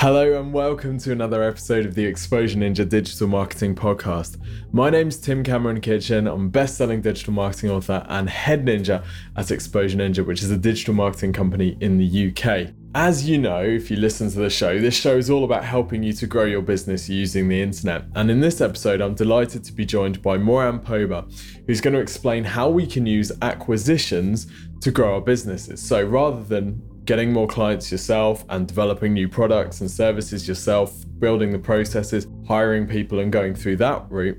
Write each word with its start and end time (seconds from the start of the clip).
Hello 0.00 0.38
and 0.38 0.52
welcome 0.52 0.96
to 0.96 1.10
another 1.10 1.42
episode 1.42 1.84
of 1.84 1.96
the 1.96 2.06
Exposure 2.06 2.56
Ninja 2.56 2.88
Digital 2.88 3.26
Marketing 3.26 3.74
Podcast. 3.74 4.36
My 4.70 4.90
name's 4.90 5.16
Tim 5.16 5.42
Cameron 5.42 5.80
Kitchen. 5.80 6.28
I'm 6.28 6.50
best-selling 6.50 7.00
digital 7.00 7.32
marketing 7.32 7.70
author 7.70 8.06
and 8.08 8.30
head 8.30 8.64
ninja 8.64 9.04
at 9.34 9.50
Exposure 9.50 9.98
Ninja, 9.98 10.24
which 10.24 10.44
is 10.44 10.52
a 10.52 10.56
digital 10.56 10.94
marketing 10.94 11.32
company 11.32 11.76
in 11.80 11.98
the 11.98 12.28
UK. 12.30 12.72
As 12.94 13.28
you 13.28 13.38
know, 13.38 13.60
if 13.60 13.90
you 13.90 13.96
listen 13.96 14.30
to 14.30 14.38
the 14.38 14.48
show, 14.48 14.78
this 14.78 14.94
show 14.94 15.16
is 15.16 15.30
all 15.30 15.42
about 15.42 15.64
helping 15.64 16.04
you 16.04 16.12
to 16.12 16.28
grow 16.28 16.44
your 16.44 16.62
business 16.62 17.08
using 17.08 17.48
the 17.48 17.60
internet. 17.60 18.04
And 18.14 18.30
in 18.30 18.38
this 18.38 18.60
episode, 18.60 19.00
I'm 19.00 19.16
delighted 19.16 19.64
to 19.64 19.72
be 19.72 19.84
joined 19.84 20.22
by 20.22 20.38
Moran 20.38 20.78
Poba, 20.78 21.28
who's 21.66 21.80
going 21.80 21.94
to 21.94 22.00
explain 22.00 22.44
how 22.44 22.70
we 22.70 22.86
can 22.86 23.04
use 23.04 23.32
acquisitions 23.42 24.46
to 24.80 24.92
grow 24.92 25.14
our 25.14 25.20
businesses. 25.20 25.82
So 25.82 26.04
rather 26.04 26.44
than 26.44 26.80
getting 27.08 27.32
more 27.32 27.46
clients 27.46 27.90
yourself 27.90 28.44
and 28.50 28.68
developing 28.68 29.14
new 29.14 29.26
products 29.26 29.80
and 29.80 29.90
services 29.90 30.46
yourself, 30.46 31.06
building 31.18 31.50
the 31.50 31.58
processes, 31.58 32.26
hiring 32.46 32.86
people, 32.86 33.20
and 33.20 33.32
going 33.32 33.54
through 33.54 33.74
that 33.74 34.04
route. 34.10 34.36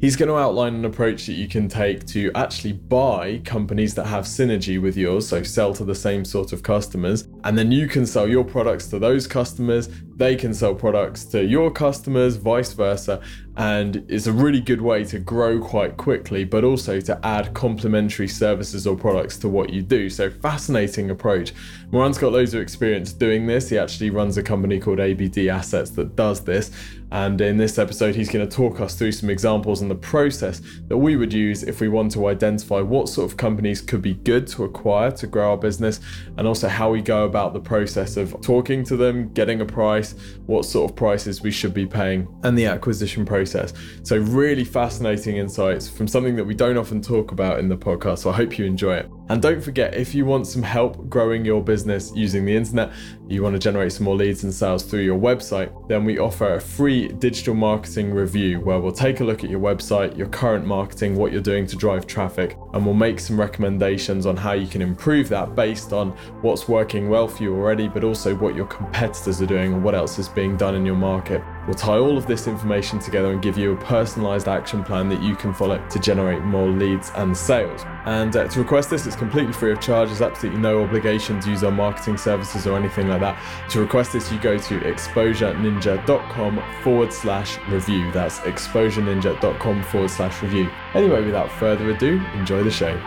He's 0.00 0.16
going 0.16 0.30
to 0.30 0.36
outline 0.36 0.74
an 0.74 0.86
approach 0.86 1.26
that 1.26 1.34
you 1.34 1.46
can 1.46 1.68
take 1.68 2.06
to 2.06 2.32
actually 2.34 2.72
buy 2.72 3.42
companies 3.44 3.94
that 3.94 4.06
have 4.06 4.24
synergy 4.24 4.80
with 4.80 4.96
yours, 4.96 5.28
so 5.28 5.42
sell 5.42 5.74
to 5.74 5.84
the 5.84 5.94
same 5.94 6.24
sort 6.24 6.54
of 6.54 6.62
customers, 6.62 7.28
and 7.44 7.56
then 7.56 7.72
you 7.72 7.88
can 7.88 8.06
sell 8.06 8.28
your 8.28 8.44
products 8.44 8.86
to 8.88 8.98
those 8.98 9.26
customers, 9.26 9.88
they 10.16 10.34
can 10.34 10.52
sell 10.52 10.74
products 10.74 11.24
to 11.26 11.44
your 11.44 11.70
customers, 11.70 12.36
vice 12.36 12.72
versa, 12.72 13.20
and 13.56 14.04
it's 14.08 14.26
a 14.26 14.32
really 14.32 14.60
good 14.60 14.80
way 14.80 15.04
to 15.04 15.18
grow 15.18 15.60
quite 15.60 15.96
quickly, 15.96 16.44
but 16.44 16.64
also 16.64 17.00
to 17.00 17.18
add 17.26 17.54
complementary 17.54 18.28
services 18.28 18.86
or 18.86 18.96
products 18.96 19.36
to 19.38 19.48
what 19.48 19.70
you 19.70 19.82
do. 19.82 20.08
So, 20.08 20.30
fascinating 20.30 21.10
approach. 21.10 21.52
Moran's 21.90 22.18
got 22.18 22.32
loads 22.32 22.54
of 22.54 22.60
experience 22.60 23.12
doing 23.12 23.46
this. 23.46 23.68
He 23.68 23.78
actually 23.78 24.10
runs 24.10 24.36
a 24.36 24.42
company 24.42 24.78
called 24.78 25.00
ABD 25.00 25.48
Assets 25.48 25.90
that 25.90 26.14
does 26.14 26.44
this. 26.44 26.70
And 27.10 27.40
in 27.40 27.56
this 27.56 27.78
episode, 27.78 28.14
he's 28.14 28.28
going 28.28 28.46
to 28.46 28.56
talk 28.56 28.80
us 28.80 28.94
through 28.94 29.12
some 29.12 29.30
examples 29.30 29.80
and 29.80 29.90
the 29.90 29.96
process 29.96 30.60
that 30.88 30.98
we 30.98 31.16
would 31.16 31.32
use 31.32 31.62
if 31.62 31.80
we 31.80 31.88
want 31.88 32.12
to 32.12 32.26
identify 32.26 32.80
what 32.80 33.08
sort 33.08 33.30
of 33.30 33.36
companies 33.36 33.80
could 33.80 34.02
be 34.02 34.14
good 34.14 34.46
to 34.48 34.64
acquire 34.64 35.10
to 35.12 35.26
grow 35.26 35.50
our 35.50 35.56
business, 35.56 36.00
and 36.36 36.46
also 36.46 36.68
how 36.68 36.90
we 36.90 37.00
go 37.00 37.24
about 37.28 37.52
the 37.52 37.60
process 37.60 38.16
of 38.16 38.40
talking 38.40 38.82
to 38.84 38.96
them, 38.96 39.32
getting 39.32 39.60
a 39.60 39.64
price, 39.64 40.14
what 40.46 40.64
sort 40.64 40.90
of 40.90 40.96
prices 40.96 41.42
we 41.42 41.52
should 41.52 41.72
be 41.72 41.86
paying, 41.86 42.26
and 42.42 42.58
the 42.58 42.66
acquisition 42.66 43.24
process. 43.24 43.72
So, 44.02 44.16
really 44.16 44.64
fascinating 44.64 45.36
insights 45.36 45.88
from 45.88 46.08
something 46.08 46.34
that 46.36 46.44
we 46.44 46.54
don't 46.54 46.76
often 46.76 47.00
talk 47.00 47.30
about 47.30 47.60
in 47.60 47.68
the 47.68 47.76
podcast. 47.76 48.18
So, 48.18 48.30
I 48.30 48.32
hope 48.32 48.58
you 48.58 48.64
enjoy 48.64 48.96
it. 48.96 49.10
And 49.30 49.42
don't 49.42 49.60
forget, 49.60 49.94
if 49.94 50.14
you 50.14 50.24
want 50.24 50.46
some 50.46 50.62
help 50.62 51.08
growing 51.10 51.44
your 51.44 51.62
business 51.62 52.10
using 52.14 52.46
the 52.46 52.56
internet, 52.56 52.90
you 53.28 53.42
want 53.42 53.54
to 53.54 53.58
generate 53.58 53.92
some 53.92 54.04
more 54.04 54.16
leads 54.16 54.42
and 54.44 54.52
sales 54.52 54.84
through 54.84 55.02
your 55.02 55.18
website, 55.18 55.70
then 55.88 56.04
we 56.06 56.18
offer 56.18 56.54
a 56.54 56.60
free 56.60 57.08
digital 57.08 57.54
marketing 57.54 58.10
review 58.10 58.58
where 58.60 58.80
we'll 58.80 58.90
take 58.90 59.20
a 59.20 59.24
look 59.24 59.44
at 59.44 59.50
your 59.50 59.60
website, 59.60 60.16
your 60.16 60.28
current 60.28 60.64
marketing, 60.64 61.14
what 61.14 61.30
you're 61.30 61.42
doing 61.42 61.66
to 61.66 61.76
drive 61.76 62.06
traffic, 62.06 62.56
and 62.72 62.84
we'll 62.84 62.94
make 62.94 63.20
some 63.20 63.38
recommendations 63.38 64.26
on 64.26 64.36
how 64.36 64.52
you 64.52 64.66
can 64.66 64.82
improve 64.82 65.28
that 65.28 65.54
based 65.54 65.92
on 65.92 66.10
what's 66.42 66.68
working 66.68 67.08
well 67.08 67.28
for 67.28 67.42
you 67.42 67.54
already, 67.54 67.88
but 67.88 68.04
also 68.04 68.34
what 68.34 68.54
your 68.54 68.66
competitors 68.66 69.40
are 69.40 69.46
doing 69.46 69.72
and 69.72 69.82
what 69.82 69.94
else 69.94 70.18
is 70.18 70.28
being 70.28 70.56
done 70.56 70.74
in 70.74 70.84
your 70.84 70.96
market. 70.96 71.42
We'll 71.66 71.74
tie 71.74 71.98
all 71.98 72.16
of 72.16 72.26
this 72.26 72.46
information 72.46 72.98
together 72.98 73.30
and 73.30 73.42
give 73.42 73.58
you 73.58 73.72
a 73.72 73.76
personalized 73.76 74.48
action 74.48 74.82
plan 74.82 75.08
that 75.10 75.22
you 75.22 75.36
can 75.36 75.52
follow 75.52 75.86
to 75.88 75.98
generate 75.98 76.42
more 76.42 76.68
leads 76.68 77.10
and 77.16 77.36
sales. 77.36 77.82
And 78.06 78.34
uh, 78.34 78.48
to 78.48 78.58
request 78.58 78.88
this, 78.88 79.06
it's 79.06 79.16
completely 79.16 79.52
free 79.52 79.72
of 79.72 79.80
charge. 79.80 80.08
There's 80.08 80.22
absolutely 80.22 80.60
no 80.62 80.82
obligation 80.82 81.40
to 81.40 81.50
use 81.50 81.62
our 81.62 81.70
marketing 81.70 82.16
services 82.16 82.66
or 82.66 82.76
anything 82.78 83.08
like 83.08 83.20
that. 83.20 83.38
To 83.70 83.80
request 83.80 84.14
this, 84.14 84.32
you 84.32 84.38
go 84.40 84.56
to 84.56 84.80
exposureninja.com 84.80 86.62
forward 86.82 87.12
slash 87.12 87.58
review. 87.68 88.10
That's 88.12 88.38
exposureninja.com 88.40 89.82
forward 89.82 90.10
slash 90.10 90.42
review. 90.42 90.70
Anyway, 90.94 91.22
without 91.22 91.52
further 91.52 91.90
ado, 91.90 92.18
enjoy 92.32 92.57
the 92.62 92.70
show. 92.70 92.98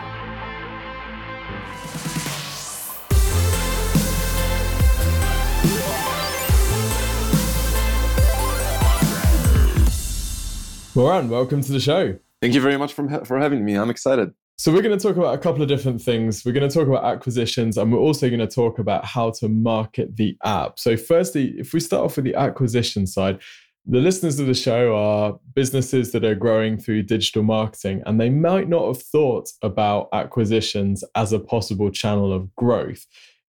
Moran, 10.94 11.30
welcome 11.30 11.62
to 11.62 11.72
the 11.72 11.80
show. 11.80 12.18
Thank 12.42 12.52
you 12.52 12.60
very 12.60 12.76
much 12.76 12.92
for, 12.92 13.08
for 13.24 13.38
having 13.38 13.64
me. 13.64 13.74
I'm 13.74 13.88
excited. 13.88 14.32
So, 14.58 14.70
we're 14.70 14.82
going 14.82 14.96
to 14.96 15.02
talk 15.02 15.16
about 15.16 15.34
a 15.34 15.38
couple 15.38 15.62
of 15.62 15.68
different 15.68 16.02
things. 16.02 16.44
We're 16.44 16.52
going 16.52 16.68
to 16.68 16.72
talk 16.72 16.86
about 16.86 17.04
acquisitions 17.04 17.78
and 17.78 17.90
we're 17.90 17.98
also 17.98 18.28
going 18.28 18.40
to 18.40 18.46
talk 18.46 18.78
about 18.78 19.04
how 19.04 19.30
to 19.38 19.48
market 19.48 20.16
the 20.16 20.36
app. 20.44 20.78
So, 20.78 20.96
firstly, 20.96 21.54
if 21.58 21.72
we 21.72 21.80
start 21.80 22.04
off 22.04 22.16
with 22.16 22.26
the 22.26 22.34
acquisition 22.34 23.06
side, 23.06 23.40
the 23.84 24.00
listeners 24.00 24.38
of 24.38 24.46
the 24.46 24.54
show 24.54 24.94
are 24.94 25.38
businesses 25.54 26.12
that 26.12 26.24
are 26.24 26.34
growing 26.34 26.78
through 26.78 27.02
digital 27.02 27.42
marketing 27.42 28.02
and 28.06 28.20
they 28.20 28.30
might 28.30 28.68
not 28.68 28.86
have 28.86 29.02
thought 29.02 29.50
about 29.62 30.08
acquisitions 30.12 31.02
as 31.14 31.32
a 31.32 31.38
possible 31.40 31.90
channel 31.90 32.32
of 32.32 32.54
growth 32.54 33.06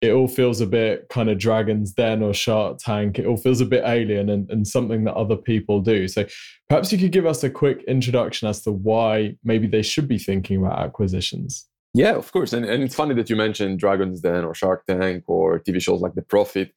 it 0.05 0.13
all 0.13 0.29
feels 0.29 0.61
a 0.61 0.67
bit 0.67 1.09
kind 1.09 1.31
of 1.31 1.39
Dragon's 1.39 1.93
Den 1.93 2.23
or 2.23 2.35
Shark 2.35 2.79
Tank. 2.79 3.19
It 3.19 3.27
all 3.27 3.39
feels 3.39 3.63
a 3.63 3.65
bit 3.65 3.85
alien 3.87 4.29
and, 4.29 4.51
and 4.51 4.69
something 4.69 5.05
that 5.05 5.15
other 5.15 5.37
people 5.37 5.81
do. 5.81 6.09
So 6.09 6.27
perhaps 6.69 6.93
you 6.93 6.99
could 6.99 7.13
give 7.13 7.25
us 7.25 7.43
a 7.43 7.49
quick 7.49 7.83
introduction 7.89 8.47
as 8.47 8.61
to 8.63 8.73
why 8.73 9.37
maybe 9.45 9.67
they 9.67 9.83
should 9.83 10.07
be 10.07 10.19
thinking 10.19 10.59
about 10.59 10.79
acquisitions. 10.79 11.67
Yeah, 11.95 12.17
of 12.17 12.31
course. 12.33 12.53
And, 12.53 12.67
and 12.67 12.83
it's 12.83 12.95
funny 12.95 13.15
that 13.15 13.31
you 13.31 13.37
mentioned 13.37 13.79
Dragon's 13.79 14.21
Den 14.21 14.45
or 14.45 14.55
Shark 14.55 14.85
Tank 14.87 15.25
or 15.27 15.61
TV 15.61 15.81
shows 15.81 16.03
like 16.03 16.15
The 16.15 16.23
Profit. 16.23 16.73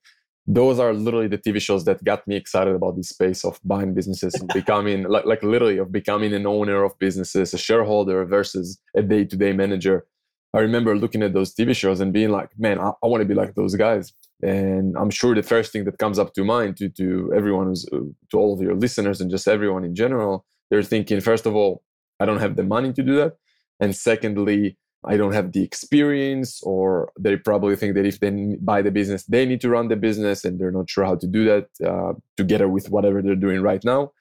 Those 0.47 0.79
are 0.79 0.93
literally 0.93 1.27
the 1.27 1.37
TV 1.37 1.61
shows 1.61 1.83
that 1.85 2.03
got 2.03 2.25
me 2.27 2.35
excited 2.37 2.73
about 2.73 2.95
this 2.95 3.09
space 3.09 3.43
of 3.43 3.59
buying 3.65 3.93
businesses 3.93 4.33
and 4.35 4.47
becoming, 4.53 5.03
like, 5.03 5.25
like 5.25 5.43
literally, 5.43 5.77
of 5.77 5.91
becoming 5.91 6.33
an 6.33 6.47
owner 6.47 6.83
of 6.83 6.97
businesses, 6.99 7.53
a 7.53 7.57
shareholder 7.57 8.25
versus 8.25 8.79
a 8.95 9.01
day 9.01 9.25
to 9.25 9.35
day 9.35 9.51
manager 9.51 10.05
I 10.53 10.61
remember 10.61 10.97
looking 10.97 11.23
at 11.23 11.33
those 11.33 11.53
TV 11.53 11.75
shows 11.75 11.99
and 11.99 12.13
being 12.13 12.29
like, 12.29 12.49
man, 12.57 12.79
I, 12.79 12.91
I 13.03 13.07
want 13.07 13.21
to 13.21 13.27
be 13.27 13.33
like 13.33 13.55
those 13.55 13.75
guys. 13.75 14.13
And 14.41 14.95
I'm 14.97 15.09
sure 15.09 15.35
the 15.35 15.43
first 15.43 15.71
thing 15.71 15.83
that 15.85 15.97
comes 15.97 16.17
up 16.17 16.33
to 16.33 16.43
mind 16.43 16.77
to, 16.77 16.89
to 16.89 17.31
everyone 17.35 17.67
who's, 17.67 17.85
uh, 17.91 17.99
to 18.31 18.37
all 18.37 18.53
of 18.53 18.61
your 18.61 18.75
listeners 18.75 19.19
and 19.19 19.29
just 19.29 19.47
everyone 19.47 19.83
in 19.83 19.93
general, 19.93 20.45
they're 20.69 20.83
thinking, 20.83 21.19
first 21.21 21.45
of 21.45 21.55
all, 21.55 21.83
I 22.19 22.25
don't 22.25 22.39
have 22.39 22.55
the 22.55 22.63
money 22.63 22.93
to 22.93 23.03
do 23.03 23.15
that. 23.17 23.33
And 23.79 23.95
secondly, 23.95 24.77
I 25.05 25.15
don't 25.17 25.33
have 25.33 25.51
the 25.51 25.63
experience, 25.63 26.61
or 26.63 27.11
they 27.19 27.37
probably 27.37 27.75
think 27.75 27.95
that 27.95 28.05
if 28.05 28.19
they 28.19 28.57
buy 28.59 28.81
the 28.81 28.91
business, 28.91 29.23
they 29.23 29.45
need 29.45 29.61
to 29.61 29.69
run 29.69 29.87
the 29.87 29.95
business 29.95 30.43
and 30.43 30.59
they're 30.59 30.71
not 30.71 30.89
sure 30.89 31.05
how 31.05 31.15
to 31.15 31.27
do 31.27 31.45
that 31.45 31.67
uh, 31.85 32.13
together 32.35 32.67
with 32.67 32.89
whatever 32.89 33.21
they're 33.21 33.35
doing 33.35 33.61
right 33.61 33.83
now. 33.83 34.11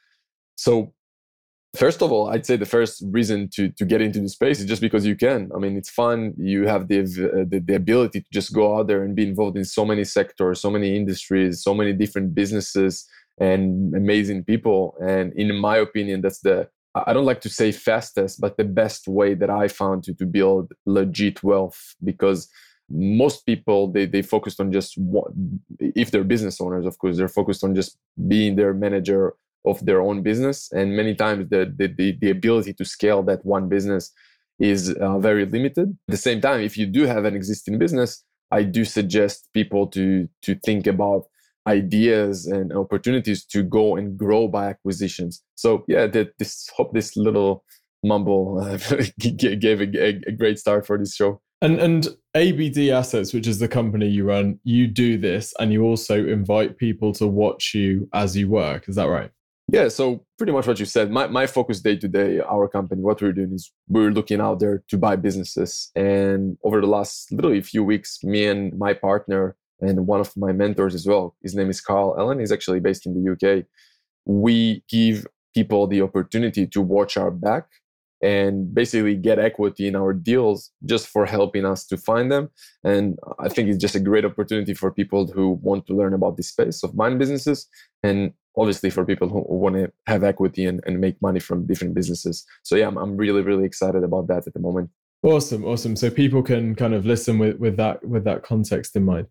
So 0.56 0.92
First 1.76 2.00
of 2.03 2.10
all, 2.10 2.31
I'd 2.31 2.47
say 2.47 2.56
the 2.56 2.64
first 2.64 3.03
reason 3.09 3.50
to 3.54 3.69
to 3.69 3.84
get 3.84 4.00
into 4.00 4.19
the 4.20 4.31
space 4.31 4.60
is 4.60 4.66
just 4.66 4.81
because 4.81 5.04
you 5.04 5.14
can. 5.14 5.50
I 5.54 5.59
mean, 5.59 5.76
it's 5.76 5.91
fun. 5.91 6.32
You 6.38 6.66
have 6.66 6.88
the, 6.88 7.00
uh, 7.00 7.44
the, 7.47 7.62
the 7.62 7.75
ability 7.75 8.22
to 8.22 8.26
just 8.32 8.54
go 8.54 8.78
out 8.78 8.87
there 8.87 9.03
and 9.04 9.14
be 9.14 9.28
involved 9.28 9.58
in 9.58 9.64
so 9.66 9.84
many 9.84 10.04
sectors, 10.04 10.60
so 10.60 10.70
many 10.70 10.97
industries, 10.97 11.62
so 11.62 11.75
many 11.75 11.93
different 11.93 12.34
businesses, 12.34 13.06
and 13.38 13.94
amazing 13.94 14.44
people. 14.44 14.97
And 15.06 15.34
in 15.34 15.54
my 15.56 15.76
opinion, 15.76 16.22
that's 16.22 16.41
the 16.41 16.69
I 17.06 17.12
don't 17.12 17.24
like 17.24 17.40
to 17.42 17.48
say 17.48 17.72
fastest, 17.72 18.40
but 18.40 18.56
the 18.56 18.64
best 18.64 19.08
way 19.08 19.34
that 19.34 19.50
I 19.50 19.68
found 19.68 20.04
to 20.04 20.14
to 20.14 20.26
build 20.26 20.72
legit 20.86 21.42
wealth 21.42 21.94
because 22.02 22.48
most 22.88 23.44
people 23.46 23.88
they 23.88 24.06
they 24.06 24.22
focused 24.22 24.60
on 24.60 24.70
just 24.72 24.96
if 25.80 26.10
they're 26.10 26.22
business 26.22 26.60
owners 26.60 26.86
of 26.86 26.96
course 26.98 27.16
they're 27.16 27.36
focused 27.40 27.64
on 27.64 27.74
just 27.74 27.98
being 28.28 28.54
their 28.54 28.72
manager 28.72 29.34
of 29.64 29.84
their 29.84 30.00
own 30.00 30.22
business. 30.22 30.70
And 30.70 30.96
many 30.96 31.16
times 31.16 31.50
the, 31.50 31.74
the, 31.76 32.16
the, 32.20 32.30
ability 32.30 32.72
to 32.74 32.84
scale 32.84 33.24
that 33.24 33.44
one 33.44 33.68
business 33.68 34.12
is 34.60 34.94
uh, 34.94 35.18
very 35.18 35.44
limited. 35.44 35.88
At 36.08 36.12
the 36.12 36.16
same 36.16 36.40
time 36.40 36.60
if 36.60 36.78
you 36.78 36.86
do 36.86 37.02
have 37.06 37.24
an 37.24 37.34
existing 37.34 37.78
business 37.78 38.24
i 38.50 38.62
do 38.62 38.84
suggest 38.84 39.48
people 39.52 39.86
to 39.88 40.28
to 40.42 40.54
think 40.64 40.86
about 40.86 41.24
ideas 41.66 42.47
and 42.47 42.72
opportunities 42.72 43.44
to 43.44 43.62
go 43.62 43.96
and 43.96 44.17
grow 44.17 44.49
by 44.49 44.67
acquisitions 44.69 45.43
so 45.55 45.85
yeah 45.88 46.06
that 46.06 46.32
this 46.38 46.69
hope 46.76 46.93
this 46.93 47.17
little 47.17 47.64
mumble 48.05 48.61
uh, 48.61 48.79
gave 49.19 49.81
a, 49.81 50.29
a, 50.29 50.32
great 50.32 50.58
start 50.58 50.87
for 50.87 50.96
this 50.99 51.14
show 51.14 51.40
and 51.62 51.79
and 51.81 52.08
abd 52.35 52.79
assets 52.90 53.32
which 53.32 53.46
is 53.46 53.58
the 53.58 53.69
company 53.69 54.06
you 54.06 54.25
run 54.25 54.58
you 54.64 54.87
do 54.87 55.19
this 55.19 55.52
and 55.58 55.73
you 55.73 55.82
also 55.82 56.25
invite 56.26 56.76
people 56.76 57.12
to 57.12 57.26
watch 57.26 57.75
you 57.75 58.08
as 58.12 58.37
you 58.37 58.49
work 58.49 58.88
is 58.88 58.96
that 58.96 59.08
right 59.08 59.31
yeah, 59.73 59.88
so 59.88 60.25
pretty 60.38 60.52
much 60.52 60.67
what 60.67 60.79
you 60.79 60.87
said. 60.87 61.11
My, 61.11 61.26
my 61.26 61.46
focus 61.46 61.81
day 61.81 61.96
to 61.96 62.06
day, 62.06 62.40
our 62.40 62.69
company, 62.69 63.02
what 63.02 63.20
we're 63.20 63.32
doing 63.32 63.55
is 63.55 63.73
we're 63.88 64.12
looking 64.12 64.40
out 64.40 64.61
there 64.61 64.85
to 64.88 64.96
buy 64.96 65.17
businesses. 65.17 65.90
And 65.96 66.56
over 66.62 66.81
the 66.81 66.87
last 66.87 67.32
literally 67.32 67.61
few 67.62 67.82
weeks, 67.82 68.23
me 68.23 68.46
and 68.46 68.79
my 68.79 68.94
partner 68.94 69.56
and 69.81 70.06
one 70.06 70.20
of 70.20 70.37
my 70.37 70.52
mentors 70.52 70.94
as 70.94 71.06
well, 71.06 71.34
his 71.43 71.55
name 71.55 71.70
is 71.70 71.81
Carl 71.81 72.17
Allen, 72.19 72.40
he's 72.40 72.52
actually 72.52 72.81
based 72.81 73.06
in 73.06 73.14
the 73.14 73.32
UK. 73.32 73.64
We 74.25 74.82
give 74.88 75.26
people 75.55 75.87
the 75.87 76.02
opportunity 76.02 76.67
to 76.67 76.81
watch 76.81 77.17
our 77.17 77.31
back 77.31 77.67
and 78.23 78.75
basically 78.75 79.14
get 79.14 79.38
equity 79.38 79.87
in 79.87 79.94
our 79.94 80.12
deals 80.12 80.70
just 80.84 81.06
for 81.06 81.26
helping 81.26 81.67
us 81.67 81.87
to 81.87 81.96
find 81.96 82.32
them. 82.32 82.50
And 82.82 83.19
I 83.38 83.49
think 83.49 83.69
it's 83.69 83.78
just 83.78 83.94
a 83.94 84.00
great 84.00 84.25
opportunity 84.25 84.75
for 84.75 84.90
people 84.90 85.26
who 85.26 85.58
want 85.62 85.87
to 85.87 85.94
learn 85.94 86.14
about 86.14 86.37
this 86.37 86.49
space 86.49 86.82
of 86.82 86.94
mind 86.94 87.19
businesses 87.19 87.69
and 88.02 88.32
obviously 88.56 88.88
for 88.88 89.05
people 89.05 89.28
who 89.28 89.44
want 89.49 89.76
to 89.76 89.93
have 90.06 90.25
equity 90.25 90.64
and, 90.64 90.81
and 90.87 90.99
make 90.99 91.20
money 91.20 91.40
from 91.40 91.67
different 91.67 91.94
businesses. 91.94 92.46
So 92.62 92.75
yeah, 92.75 92.88
I'm, 92.88 92.96
I'm 92.96 93.17
really, 93.17 93.43
really 93.43 93.64
excited 93.64 94.02
about 94.02 94.28
that 94.28 94.46
at 94.46 94.55
the 94.55 94.61
moment. 94.61 94.90
Awesome, 95.23 95.64
awesome. 95.64 95.96
So 95.96 96.08
people 96.11 96.43
can 96.43 96.75
kind 96.75 96.94
of 96.94 97.05
listen 97.05 97.38
with, 97.38 97.58
with 97.58 97.76
that 97.76 98.06
with 98.06 98.25
that 98.25 98.43
context 98.43 98.96
in 98.96 99.05
mind. 99.05 99.26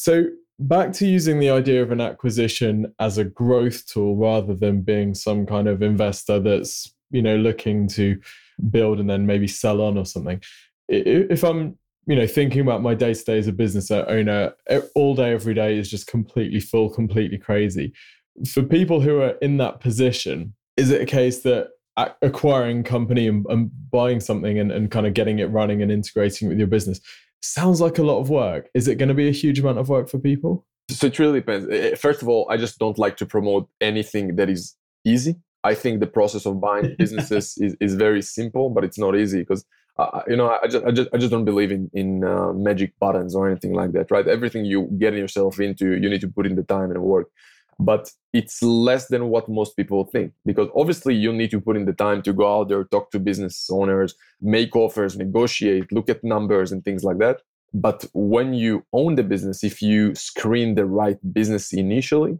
So 0.00 0.26
back 0.60 0.92
to 0.92 1.08
using 1.08 1.40
the 1.40 1.50
idea 1.50 1.82
of 1.82 1.90
an 1.90 2.00
acquisition 2.00 2.94
as 3.00 3.18
a 3.18 3.24
growth 3.24 3.84
tool 3.86 4.14
rather 4.14 4.54
than 4.54 4.82
being 4.82 5.12
some 5.12 5.44
kind 5.44 5.66
of 5.66 5.82
investor 5.82 6.38
that's 6.38 6.94
you 7.10 7.20
know 7.20 7.36
looking 7.36 7.88
to 7.88 8.20
build 8.70 9.00
and 9.00 9.10
then 9.10 9.26
maybe 9.26 9.48
sell 9.48 9.80
on 9.80 9.98
or 9.98 10.06
something. 10.06 10.40
If 10.88 11.42
i'm 11.42 11.76
you 12.06 12.14
know 12.14 12.28
thinking 12.28 12.60
about 12.60 12.80
my 12.80 12.94
day 12.94 13.12
to 13.12 13.24
day 13.24 13.38
as 13.38 13.48
a 13.48 13.52
business 13.52 13.90
owner 13.90 14.54
all 14.94 15.16
day 15.16 15.32
every 15.32 15.52
day 15.52 15.76
is 15.76 15.90
just 15.90 16.06
completely 16.06 16.60
full 16.60 16.90
completely 16.90 17.38
crazy. 17.38 17.92
For 18.46 18.62
people 18.62 19.00
who 19.00 19.20
are 19.20 19.34
in 19.42 19.56
that 19.56 19.80
position 19.80 20.54
is 20.76 20.92
it 20.92 21.02
a 21.02 21.06
case 21.06 21.42
that 21.42 21.70
acquiring 22.22 22.84
company 22.84 23.26
and, 23.26 23.44
and 23.48 23.72
buying 23.90 24.20
something 24.20 24.60
and, 24.60 24.70
and 24.70 24.92
kind 24.92 25.08
of 25.08 25.14
getting 25.14 25.40
it 25.40 25.50
running 25.50 25.82
and 25.82 25.90
integrating 25.90 26.48
with 26.48 26.56
your 26.56 26.68
business 26.68 27.00
sounds 27.42 27.80
like 27.80 27.98
a 27.98 28.02
lot 28.02 28.18
of 28.18 28.30
work 28.30 28.68
is 28.74 28.88
it 28.88 28.96
going 28.96 29.08
to 29.08 29.14
be 29.14 29.28
a 29.28 29.32
huge 29.32 29.58
amount 29.58 29.78
of 29.78 29.88
work 29.88 30.08
for 30.08 30.18
people 30.18 30.66
so 30.90 31.06
it 31.06 31.18
really 31.18 31.40
depends 31.40 32.00
first 32.00 32.22
of 32.22 32.28
all 32.28 32.46
i 32.50 32.56
just 32.56 32.78
don't 32.78 32.98
like 32.98 33.16
to 33.16 33.26
promote 33.26 33.68
anything 33.80 34.36
that 34.36 34.48
is 34.48 34.76
easy 35.04 35.36
I 35.64 35.74
think 35.74 36.00
the 36.00 36.06
process 36.06 36.46
of 36.46 36.60
buying 36.60 36.94
businesses 36.98 37.56
is, 37.58 37.76
is 37.80 37.94
very 37.94 38.22
simple, 38.22 38.70
but 38.70 38.84
it's 38.84 38.98
not 38.98 39.16
easy 39.16 39.40
because 39.40 39.64
uh, 39.98 40.22
you 40.28 40.36
know 40.36 40.56
I 40.62 40.68
just, 40.68 40.84
I 40.84 40.90
just 40.92 41.08
I 41.12 41.18
just 41.18 41.30
don't 41.30 41.44
believe 41.44 41.72
in 41.72 41.90
in 41.92 42.24
uh, 42.24 42.52
magic 42.52 42.96
buttons 43.00 43.34
or 43.34 43.48
anything 43.50 43.72
like 43.72 43.92
that. 43.92 44.10
Right? 44.10 44.26
Everything 44.28 44.64
you 44.64 44.88
get 44.98 45.14
yourself 45.14 45.58
into, 45.60 45.96
you 45.96 46.08
need 46.08 46.20
to 46.20 46.28
put 46.28 46.46
in 46.46 46.54
the 46.54 46.62
time 46.62 46.90
and 46.90 47.02
work. 47.02 47.28
But 47.80 48.10
it's 48.32 48.62
less 48.62 49.06
than 49.06 49.28
what 49.28 49.48
most 49.48 49.76
people 49.76 50.04
think 50.04 50.32
because 50.44 50.68
obviously 50.74 51.14
you 51.14 51.32
need 51.32 51.50
to 51.52 51.60
put 51.60 51.76
in 51.76 51.84
the 51.84 51.92
time 51.92 52.22
to 52.22 52.32
go 52.32 52.58
out 52.58 52.68
there, 52.68 52.84
talk 52.84 53.10
to 53.12 53.20
business 53.20 53.68
owners, 53.70 54.14
make 54.40 54.74
offers, 54.74 55.16
negotiate, 55.16 55.92
look 55.92 56.10
at 56.10 56.24
numbers 56.24 56.72
and 56.72 56.84
things 56.84 57.04
like 57.04 57.18
that. 57.18 57.42
But 57.72 58.04
when 58.14 58.54
you 58.54 58.84
own 58.92 59.14
the 59.14 59.22
business, 59.22 59.62
if 59.62 59.80
you 59.80 60.14
screen 60.14 60.74
the 60.74 60.86
right 60.86 61.18
business 61.32 61.72
initially, 61.72 62.38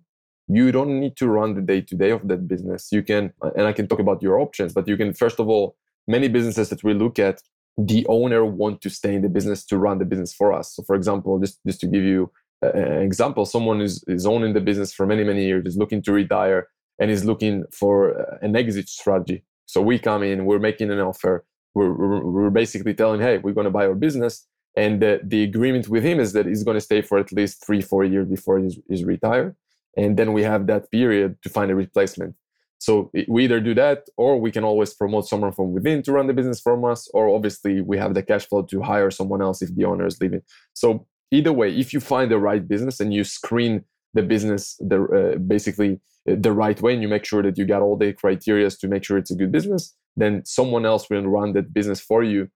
you 0.48 0.72
don't 0.72 0.98
need 0.98 1.16
to 1.16 1.28
run 1.28 1.54
the 1.54 1.60
day 1.60 1.82
to 1.82 1.94
day 1.94 2.10
of 2.10 2.26
that 2.28 2.48
business. 2.48 2.88
You 2.90 3.02
can, 3.02 3.32
and 3.54 3.66
I 3.66 3.72
can 3.72 3.86
talk 3.86 3.98
about 3.98 4.22
your 4.22 4.40
options, 4.40 4.72
but 4.72 4.88
you 4.88 4.96
can, 4.96 5.12
first 5.12 5.38
of 5.38 5.48
all, 5.48 5.76
many 6.06 6.28
businesses 6.28 6.70
that 6.70 6.82
we 6.82 6.94
look 6.94 7.18
at, 7.18 7.42
the 7.76 8.04
owner 8.08 8.44
want 8.44 8.80
to 8.80 8.90
stay 8.90 9.14
in 9.14 9.22
the 9.22 9.28
business 9.28 9.64
to 9.66 9.78
run 9.78 9.98
the 9.98 10.04
business 10.04 10.34
for 10.34 10.52
us. 10.52 10.74
So, 10.74 10.82
for 10.82 10.96
example, 10.96 11.38
just, 11.38 11.60
just 11.64 11.80
to 11.80 11.86
give 11.86 12.02
you 12.02 12.32
example, 12.62 13.44
someone 13.44 13.80
is, 13.80 14.04
is 14.06 14.26
owning 14.26 14.54
the 14.54 14.60
business 14.60 14.92
for 14.92 15.06
many, 15.06 15.24
many 15.24 15.44
years, 15.44 15.66
is 15.66 15.76
looking 15.76 16.02
to 16.02 16.12
retire 16.12 16.68
and 16.98 17.10
is 17.10 17.24
looking 17.24 17.64
for 17.72 18.38
an 18.42 18.56
exit 18.56 18.88
strategy. 18.88 19.44
So 19.66 19.80
we 19.80 19.98
come 19.98 20.22
in, 20.22 20.44
we're 20.44 20.58
making 20.58 20.90
an 20.90 20.98
offer, 20.98 21.44
we're, 21.74 21.92
we're, 21.92 22.24
we're 22.24 22.50
basically 22.50 22.94
telling, 22.94 23.20
hey, 23.20 23.38
we're 23.38 23.52
going 23.52 23.66
to 23.66 23.70
buy 23.70 23.84
your 23.84 23.94
business. 23.94 24.46
And 24.76 25.00
the, 25.00 25.20
the 25.22 25.42
agreement 25.42 25.88
with 25.88 26.04
him 26.04 26.20
is 26.20 26.32
that 26.32 26.46
he's 26.46 26.64
going 26.64 26.76
to 26.76 26.80
stay 26.80 27.02
for 27.02 27.18
at 27.18 27.32
least 27.32 27.64
three, 27.64 27.80
four 27.80 28.04
years 28.04 28.28
before 28.28 28.58
he's, 28.58 28.78
he's 28.88 29.04
retired 29.04 29.54
and 29.98 30.16
then 30.16 30.32
we 30.32 30.42
have 30.42 30.66
that 30.68 30.90
period 30.90 31.36
to 31.42 31.48
find 31.48 31.70
a 31.70 31.74
replacement 31.74 32.34
so 32.80 33.10
we 33.26 33.44
either 33.44 33.60
do 33.60 33.74
that 33.74 34.08
or 34.16 34.40
we 34.40 34.52
can 34.52 34.62
always 34.62 34.94
promote 34.94 35.26
someone 35.26 35.52
from 35.52 35.72
within 35.72 36.02
to 36.02 36.12
run 36.12 36.28
the 36.28 36.32
business 36.32 36.60
from 36.60 36.84
us 36.84 37.08
or 37.12 37.34
obviously 37.34 37.80
we 37.80 37.98
have 37.98 38.14
the 38.14 38.22
cash 38.22 38.46
flow 38.46 38.62
to 38.62 38.80
hire 38.80 39.10
someone 39.10 39.42
else 39.42 39.60
if 39.60 39.74
the 39.74 39.84
owner 39.84 40.06
is 40.06 40.20
leaving 40.20 40.42
so 40.74 41.06
either 41.30 41.52
way 41.52 41.74
if 41.76 41.92
you 41.92 42.00
find 42.00 42.30
the 42.30 42.38
right 42.38 42.66
business 42.66 43.00
and 43.00 43.12
you 43.12 43.24
screen 43.24 43.84
the 44.14 44.22
business 44.22 44.76
the 44.80 45.02
uh, 45.02 45.38
basically 45.38 46.00
uh, 46.30 46.34
the 46.38 46.52
right 46.52 46.80
way 46.80 46.92
and 46.94 47.02
you 47.02 47.08
make 47.08 47.24
sure 47.24 47.42
that 47.42 47.58
you 47.58 47.64
got 47.64 47.82
all 47.82 47.96
the 47.96 48.12
criteria 48.12 48.70
to 48.70 48.88
make 48.88 49.04
sure 49.04 49.18
it's 49.18 49.30
a 49.30 49.36
good 49.36 49.52
business 49.52 49.94
then 50.18 50.44
someone 50.44 50.84
else 50.84 51.08
will 51.08 51.26
run 51.26 51.52
that 51.52 51.72
business 51.72 52.00
for 52.00 52.22
you. 52.22 52.48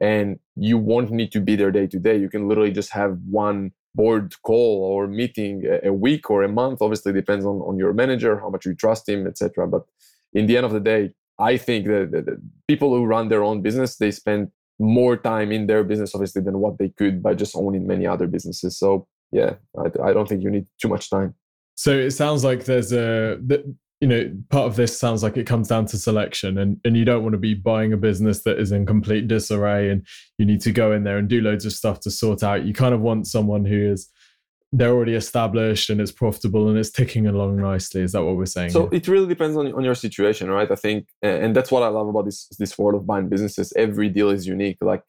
And 0.00 0.38
you 0.56 0.78
won't 0.78 1.10
need 1.10 1.30
to 1.32 1.40
be 1.40 1.56
there 1.56 1.70
day 1.70 1.86
to 1.86 1.98
day. 1.98 2.16
You 2.16 2.30
can 2.30 2.48
literally 2.48 2.72
just 2.72 2.90
have 2.92 3.18
one 3.28 3.72
board 3.94 4.34
call 4.42 4.82
or 4.82 5.06
meeting 5.06 5.64
a 5.82 5.92
week 5.92 6.30
or 6.30 6.42
a 6.42 6.48
month. 6.48 6.80
Obviously 6.80 7.12
depends 7.12 7.44
on, 7.44 7.56
on 7.56 7.76
your 7.76 7.92
manager 7.92 8.40
how 8.40 8.48
much 8.48 8.64
you 8.64 8.74
trust 8.74 9.08
him 9.08 9.26
etc 9.26 9.66
but 9.66 9.82
in 10.32 10.46
the 10.46 10.56
end 10.56 10.64
of 10.64 10.72
the 10.72 10.78
day 10.78 11.12
i 11.40 11.56
think 11.56 11.86
that, 11.86 12.38
people 12.68 12.94
who 12.94 13.04
run 13.04 13.28
their 13.28 13.42
own 13.42 13.62
business 13.62 13.96
they 13.96 14.12
spend 14.12 14.48
more 14.80 15.16
time 15.16 15.52
in 15.52 15.66
their 15.66 15.84
business 15.84 16.14
obviously 16.14 16.42
than 16.42 16.58
what 16.58 16.78
they 16.78 16.88
could 16.88 17.22
by 17.22 17.34
just 17.34 17.54
owning 17.54 17.86
many 17.86 18.06
other 18.06 18.26
businesses. 18.26 18.78
So 18.78 19.06
yeah 19.32 19.54
i, 19.78 20.08
I 20.08 20.12
don't 20.12 20.28
think 20.28 20.42
you 20.42 20.50
need 20.50 20.66
too 20.80 20.88
much 20.88 21.10
time. 21.10 21.34
So 21.76 21.92
it 21.92 22.10
sounds 22.10 22.44
like 22.44 22.64
there's 22.64 22.92
a 22.92 23.38
you 24.00 24.08
know 24.08 24.34
part 24.48 24.66
of 24.66 24.76
this 24.76 24.98
sounds 24.98 25.22
like 25.22 25.36
it 25.36 25.46
comes 25.46 25.68
down 25.68 25.86
to 25.86 25.98
selection 25.98 26.58
and 26.58 26.80
and 26.84 26.96
you 26.96 27.04
don't 27.04 27.22
want 27.22 27.34
to 27.34 27.38
be 27.38 27.54
buying 27.54 27.92
a 27.92 27.96
business 27.96 28.42
that 28.42 28.58
is 28.58 28.72
in 28.72 28.86
complete 28.86 29.28
disarray 29.28 29.90
and 29.90 30.06
you 30.38 30.46
need 30.46 30.60
to 30.62 30.72
go 30.72 30.92
in 30.92 31.04
there 31.04 31.18
and 31.18 31.28
do 31.28 31.40
loads 31.40 31.66
of 31.66 31.72
stuff 31.72 32.00
to 32.00 32.10
sort 32.10 32.42
out. 32.42 32.64
You 32.64 32.72
kind 32.72 32.94
of 32.94 33.00
want 33.00 33.26
someone 33.26 33.64
who 33.64 33.92
is 33.92 34.08
they're 34.72 34.92
already 34.92 35.14
established 35.14 35.90
and 35.90 36.00
it's 36.00 36.12
profitable 36.12 36.68
and 36.68 36.78
it's 36.78 36.90
ticking 36.90 37.26
along 37.26 37.56
nicely. 37.56 38.02
Is 38.02 38.12
that 38.12 38.22
what 38.22 38.36
we're 38.36 38.46
saying 38.46 38.70
so 38.70 38.82
here? 38.82 38.98
it 38.98 39.08
really 39.08 39.26
depends 39.26 39.56
on, 39.56 39.72
on 39.72 39.82
your 39.82 39.96
situation 39.96 40.48
right? 40.50 40.70
I 40.70 40.76
think 40.76 41.06
and 41.22 41.56
that's 41.56 41.72
what 41.72 41.82
i 41.82 41.88
love 41.88 42.08
about 42.08 42.24
this 42.24 42.46
this 42.58 42.78
world 42.78 42.94
of 42.94 43.06
buying 43.06 43.28
businesses. 43.28 43.72
Every 43.76 44.08
deal 44.08 44.30
is 44.30 44.46
unique. 44.46 44.78
Like 44.80 45.02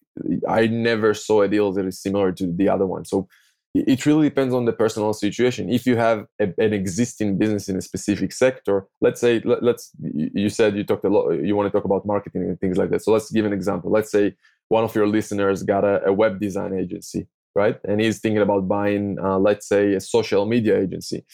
i 0.48 0.68
never 0.68 1.14
saw 1.14 1.44
a 1.44 1.48
deal 1.48 1.72
that 1.74 1.86
is 1.86 2.02
similar 2.02 2.32
to 2.34 2.52
the 2.52 2.70
other 2.70 2.88
one. 2.88 3.06
So 3.06 3.28
it 3.74 4.06
really 4.06 4.28
depends 4.28 4.54
on 4.54 4.66
the 4.66 4.74
personal 4.74 5.14
situation. 5.14 5.70
If 5.70 5.86
you 5.86 5.96
have 5.96 6.26
a, 6.42 6.54
an 6.58 6.74
existing 6.74 7.38
business 7.38 7.70
in 7.70 7.78
a 7.78 7.82
specific 7.82 8.34
sector 8.34 8.88
let's 9.00 9.22
say 9.22 9.42
let, 9.46 9.64
us 9.64 9.92
you 10.02 10.50
said 10.50 10.76
you 10.76 10.84
talked 10.84 11.06
a 11.06 11.10
lot 11.10 11.30
you 11.34 11.56
want 11.56 11.72
to 11.72 11.72
talk 11.72 11.86
about 11.86 12.06
marketing 12.06 12.42
and 12.44 12.60
things 12.60 12.78
like 12.78 12.90
that. 12.90 13.04
So 13.04 13.12
let's 13.12 13.30
give 13.30 13.46
an 13.46 13.54
example. 13.54 13.92
Let's 13.92 14.12
say 14.12 14.36
one 14.70 14.84
of 14.84 14.96
your 14.96 15.08
listeners 15.08 15.62
got 15.62 15.84
a, 15.84 16.04
a 16.08 16.14
web 16.14 16.40
design 16.40 16.74
agency 16.74 17.28
right? 17.56 17.78
And 17.88 18.02
he's 18.02 18.20
thinking 18.20 18.42
about 18.42 18.68
buying 18.68 19.18
uh, 19.24 19.40
let's 19.40 19.68
say 19.68 19.94
a 19.94 20.02
social 20.02 20.46
media 20.46 20.80
agency. 20.80 21.26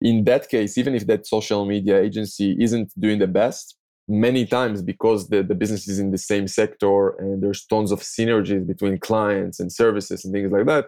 In 0.00 0.24
that 0.24 0.48
case 0.48 0.78
even 0.78 0.94
if 0.94 1.06
that 1.06 1.26
social 1.26 1.66
media 1.66 2.00
agency 2.00 2.56
isn't 2.58 2.92
doing 2.98 3.18
the 3.18 3.26
best 3.26 3.76
many 4.08 4.44
times 4.44 4.82
because 4.82 5.28
the, 5.28 5.42
the 5.42 5.54
business 5.54 5.86
is 5.86 5.98
in 5.98 6.10
the 6.10 6.18
same 6.18 6.48
sector 6.48 7.10
and 7.20 7.42
there's 7.42 7.64
tons 7.66 7.92
of 7.92 8.00
synergies 8.00 8.66
between 8.66 8.98
clients 8.98 9.60
and 9.60 9.72
services 9.72 10.24
and 10.24 10.32
things 10.32 10.50
like 10.50 10.66
that 10.66 10.86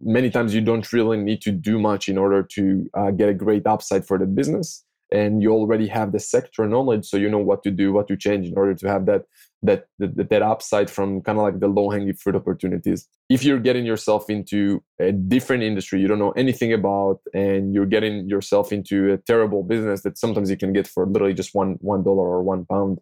many 0.00 0.30
times 0.30 0.54
you 0.54 0.60
don't 0.60 0.92
really 0.92 1.16
need 1.16 1.40
to 1.42 1.50
do 1.50 1.78
much 1.78 2.08
in 2.08 2.18
order 2.18 2.42
to 2.42 2.88
uh, 2.94 3.10
get 3.10 3.28
a 3.28 3.34
great 3.34 3.66
upside 3.66 4.06
for 4.06 4.18
the 4.18 4.26
business. 4.26 4.84
And 5.10 5.42
you 5.42 5.52
already 5.52 5.88
have 5.88 6.12
the 6.12 6.20
sector 6.20 6.66
knowledge 6.68 7.06
so 7.06 7.16
you 7.16 7.30
know 7.30 7.38
what 7.38 7.62
to 7.62 7.70
do 7.70 7.92
what 7.92 8.08
to 8.08 8.16
change 8.16 8.46
in 8.46 8.58
order 8.58 8.74
to 8.74 8.88
have 8.88 9.06
that 9.06 9.22
that 9.62 9.86
that, 9.98 10.28
that 10.30 10.42
upside 10.42 10.88
from 10.88 11.20
kind 11.22 11.38
of 11.38 11.44
like 11.44 11.60
the 11.60 11.68
low 11.68 11.90
hanging 11.90 12.14
fruit 12.14 12.36
opportunities 12.36 13.08
if 13.28 13.42
you're 13.42 13.58
getting 13.58 13.84
yourself 13.84 14.30
into 14.30 14.82
a 15.00 15.12
different 15.12 15.62
industry 15.62 16.00
you 16.00 16.06
don't 16.06 16.18
know 16.18 16.30
anything 16.32 16.72
about 16.72 17.20
and 17.34 17.74
you're 17.74 17.86
getting 17.86 18.28
yourself 18.28 18.72
into 18.72 19.12
a 19.12 19.18
terrible 19.18 19.62
business 19.62 20.02
that 20.02 20.16
sometimes 20.16 20.50
you 20.50 20.56
can 20.56 20.72
get 20.72 20.86
for 20.86 21.06
literally 21.06 21.34
just 21.34 21.54
one 21.54 21.76
one 21.80 22.02
dollar 22.02 22.26
or 22.28 22.42
one 22.42 22.64
pound 22.66 22.98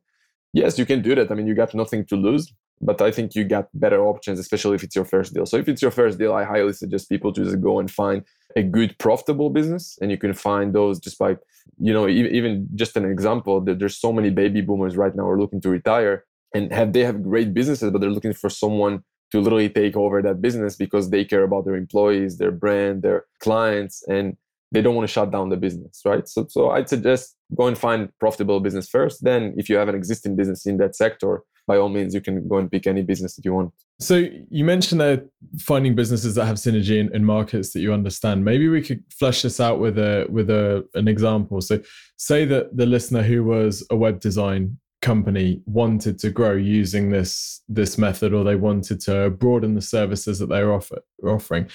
yes 0.53 0.79
you 0.79 0.87
can 0.87 1.03
do 1.03 1.15
that 1.15 1.31
i 1.31 1.35
mean 1.35 1.47
you 1.47 1.55
got 1.55 1.75
nothing 1.75 2.05
to 2.07 2.17
lose 2.17 2.53
but 2.81 3.01
I 3.01 3.11
think 3.11 3.35
you 3.35 3.45
got 3.45 3.69
better 3.75 4.05
options, 4.05 4.39
especially 4.39 4.75
if 4.75 4.85
it's 4.85 4.95
your 4.95 5.05
first 5.05 5.33
deal. 5.33 5.47
So 5.47 5.57
if 5.57 5.69
it's 5.69 5.81
your 5.81 5.91
first 5.91 6.19
deal, 6.19 6.35
I 6.35 6.45
highly 6.45 6.73
suggest 6.75 7.09
people 7.09 7.33
to 7.33 7.43
just 7.43 7.61
go 7.61 7.79
and 7.81 7.91
find 7.91 8.23
a 8.55 8.63
good 8.63 8.99
profitable 8.99 9.51
business, 9.51 9.99
and 10.01 10.11
you 10.11 10.19
can 10.19 10.35
find 10.35 10.75
those 10.75 10.99
just 10.99 11.19
by, 11.19 11.37
you 11.79 11.93
know, 11.93 12.07
even 12.07 12.69
just 12.75 12.97
an 12.97 13.05
example 13.05 13.61
that 13.63 13.79
there's 13.79 13.97
so 13.97 14.13
many 14.13 14.31
baby 14.31 14.61
boomers 14.61 14.97
right 14.97 15.15
now 15.15 15.27
are 15.27 15.41
looking 15.41 15.61
to 15.63 15.71
retire 15.71 16.26
and 16.55 16.73
have 16.73 16.93
they 16.93 17.05
have 17.05 17.23
great 17.23 17.55
businesses, 17.55 17.91
but 17.91 18.01
they're 18.01 18.11
looking 18.11 18.35
for 18.35 18.51
someone 18.51 19.03
to 19.33 19.41
literally 19.41 19.69
take 19.69 19.97
over 19.97 20.23
that 20.23 20.41
business 20.41 20.77
because 20.77 21.11
they 21.11 21.25
care 21.25 21.43
about 21.43 21.65
their 21.65 21.75
employees, 21.75 22.39
their 22.39 22.53
brand, 22.53 23.03
their 23.03 23.25
clients, 23.41 24.05
and 24.09 24.37
they 24.73 24.83
don't 24.83 24.95
want 24.95 25.09
to 25.09 25.13
shut 25.13 25.31
down 25.31 25.49
the 25.49 25.57
business, 25.57 26.03
right? 26.05 26.29
So, 26.29 26.47
so 26.49 26.71
I'd 26.71 26.89
suggest 26.89 27.37
go 27.57 27.67
and 27.67 27.79
find 27.79 28.09
profitable 28.19 28.61
business 28.61 28.89
first. 28.89 29.23
Then, 29.23 29.55
if 29.57 29.69
you 29.69 29.77
have 29.77 29.89
an 29.89 29.95
existing 29.95 30.37
business 30.37 30.67
in 30.67 30.77
that 30.79 30.97
sector, 30.97 31.43
by 31.67 31.77
all 31.77 31.89
means, 31.89 32.15
you 32.15 32.21
can 32.21 32.47
go 32.47 32.59
and 32.59 32.71
pick 32.71 32.87
any 32.87 33.03
business 33.03 33.35
that 33.35 33.45
you 33.45 33.53
want. 33.53 33.73
So 33.99 34.29
you 34.51 34.65
mentioned 34.65 35.01
that 35.01 35.29
finding 35.59 35.95
businesses 35.95 36.35
that 36.35 36.47
have 36.47 36.57
synergy 36.57 36.99
in, 36.99 37.15
in, 37.15 37.25
markets 37.25 37.73
that 37.73 37.81
you 37.81 37.93
understand. 37.93 38.45
Maybe 38.45 38.69
we 38.69 38.83
could 38.83 39.03
flesh 39.11 39.43
this 39.43 39.59
out 39.59 39.81
with 39.81 39.99
a 39.99 40.27
with 40.29 40.51
a 40.51 40.87
an 40.95 41.09
example. 41.09 41.61
So 41.61 41.81
say 42.17 42.45
that 42.45 42.77
the 42.77 42.87
listener 42.87 43.23
who 43.23 43.43
was 43.43 43.85
a 43.91 43.97
web 43.97 44.21
design 44.21 44.79
company 45.07 45.63
wanted 45.67 46.19
to 46.19 46.31
grow 46.31 46.55
using 46.55 47.11
this 47.11 47.63
this 47.69 47.97
method, 47.97 48.35
or 48.35 48.43
they 48.43 48.57
wanted 48.57 48.99
to 49.03 49.31
broaden 49.31 49.75
the 49.75 49.81
services 49.97 50.41
that 50.41 50.49
they're 50.49 50.73
offer, 50.73 50.99
offering. 51.23 51.69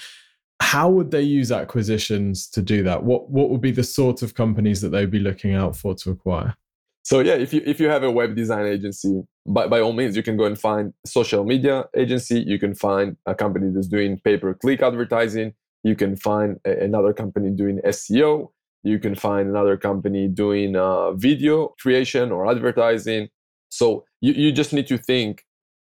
How 0.60 0.90
would 0.90 1.10
they 1.10 1.22
use 1.22 1.50
acquisitions 1.50 2.46
to 2.50 2.60
do 2.60 2.82
that? 2.82 3.04
What 3.04 3.30
what 3.30 3.48
would 3.50 3.62
be 3.62 3.70
the 3.70 3.88
sort 4.00 4.22
of 4.22 4.34
companies 4.34 4.82
that 4.82 4.90
they'd 4.90 5.10
be 5.10 5.18
looking 5.28 5.54
out 5.54 5.74
for 5.76 5.94
to 5.94 6.10
acquire? 6.10 6.54
So 7.04 7.20
yeah, 7.20 7.34
if 7.34 7.54
you 7.54 7.62
if 7.64 7.80
you 7.80 7.88
have 7.88 8.04
a 8.04 8.10
web 8.10 8.36
design 8.36 8.66
agency, 8.66 9.22
by, 9.46 9.66
by 9.66 9.80
all 9.80 9.94
means, 9.94 10.14
you 10.14 10.22
can 10.22 10.36
go 10.36 10.44
and 10.44 10.58
find 10.58 10.92
social 11.06 11.44
media 11.44 11.86
agency. 11.96 12.38
You 12.40 12.58
can 12.58 12.74
find 12.74 13.16
a 13.24 13.34
company 13.34 13.72
that's 13.74 13.88
doing 13.88 14.20
pay 14.24 14.36
per 14.36 14.52
click 14.54 14.82
advertising. 14.82 15.54
You 15.82 15.96
can 15.96 16.16
find 16.16 16.60
a, 16.66 16.84
another 16.84 17.12
company 17.12 17.50
doing 17.50 17.80
SEO. 17.86 18.50
You 18.82 18.98
can 18.98 19.14
find 19.14 19.48
another 19.48 19.76
company 19.76 20.28
doing 20.28 20.76
uh, 20.76 21.12
video 21.12 21.68
creation 21.80 22.32
or 22.32 22.50
advertising. 22.50 23.28
So 23.68 24.04
you, 24.20 24.32
you 24.32 24.52
just 24.52 24.72
need 24.72 24.86
to 24.88 24.98
think 24.98 25.44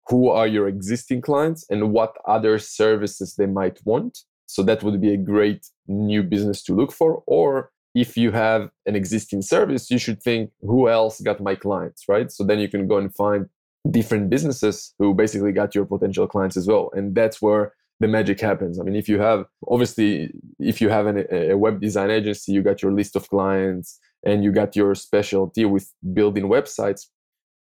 who 0.07 0.29
are 0.29 0.47
your 0.47 0.67
existing 0.67 1.21
clients 1.21 1.65
and 1.69 1.91
what 1.91 2.15
other 2.27 2.59
services 2.59 3.35
they 3.35 3.45
might 3.45 3.79
want. 3.85 4.19
So 4.47 4.63
that 4.63 4.83
would 4.83 4.99
be 4.99 5.13
a 5.13 5.17
great 5.17 5.67
new 5.87 6.23
business 6.23 6.61
to 6.63 6.75
look 6.75 6.91
for. 6.91 7.23
Or 7.27 7.71
if 7.95 8.17
you 8.17 8.31
have 8.31 8.69
an 8.85 8.95
existing 8.95 9.41
service, 9.41 9.89
you 9.89 9.97
should 9.97 10.21
think 10.21 10.51
who 10.61 10.89
else 10.89 11.21
got 11.21 11.41
my 11.41 11.55
clients, 11.55 12.03
right? 12.07 12.31
So 12.31 12.43
then 12.43 12.59
you 12.59 12.67
can 12.67 12.87
go 12.87 12.97
and 12.97 13.13
find 13.15 13.47
different 13.89 14.29
businesses 14.29 14.93
who 14.99 15.13
basically 15.13 15.51
got 15.51 15.73
your 15.73 15.85
potential 15.85 16.27
clients 16.27 16.57
as 16.57 16.67
well. 16.67 16.91
And 16.93 17.15
that's 17.15 17.41
where 17.41 17.73
the 18.01 18.07
magic 18.07 18.39
happens. 18.41 18.79
I 18.79 18.83
mean, 18.83 18.95
if 18.95 19.07
you 19.07 19.19
have 19.19 19.45
obviously, 19.67 20.31
if 20.59 20.81
you 20.81 20.89
have 20.89 21.05
an, 21.05 21.17
a 21.31 21.53
web 21.55 21.79
design 21.79 22.09
agency, 22.09 22.51
you 22.51 22.63
got 22.63 22.81
your 22.81 22.91
list 22.91 23.15
of 23.15 23.29
clients 23.29 23.99
and 24.25 24.43
you 24.43 24.51
got 24.51 24.75
your 24.75 24.95
specialty 24.95 25.65
with 25.65 25.85
building 26.13 26.45
websites. 26.55 27.01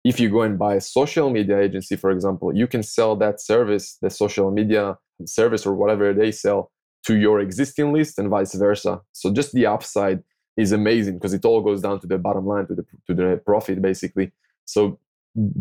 If 0.04 0.18
you 0.18 0.30
go 0.30 0.42
and 0.42 0.58
buy 0.58 0.74
a 0.76 0.80
social 0.80 1.28
media 1.30 1.60
agency, 1.60 1.96
for 1.96 2.10
example, 2.10 2.56
you 2.56 2.66
can 2.66 2.82
sell 2.82 3.14
that 3.16 3.40
service, 3.40 3.98
the 4.00 4.10
social 4.10 4.50
media 4.50 4.96
service 5.26 5.66
or 5.66 5.74
whatever 5.74 6.14
they 6.14 6.32
sell 6.32 6.72
to 7.06 7.16
your 7.16 7.38
existing 7.40 7.92
list 7.92 8.18
and 8.18 8.28
vice 8.30 8.54
versa. 8.54 9.00
So 9.12 9.32
just 9.32 9.52
the 9.52 9.66
upside 9.66 10.20
is 10.56 10.72
amazing 10.72 11.14
because 11.14 11.34
it 11.34 11.44
all 11.44 11.60
goes 11.60 11.82
down 11.82 12.00
to 12.00 12.06
the 12.06 12.18
bottom 12.18 12.46
line, 12.46 12.66
to 12.68 12.74
the 12.74 12.86
to 13.06 13.14
the 13.14 13.40
profit 13.44 13.82
basically. 13.82 14.32
So 14.64 14.98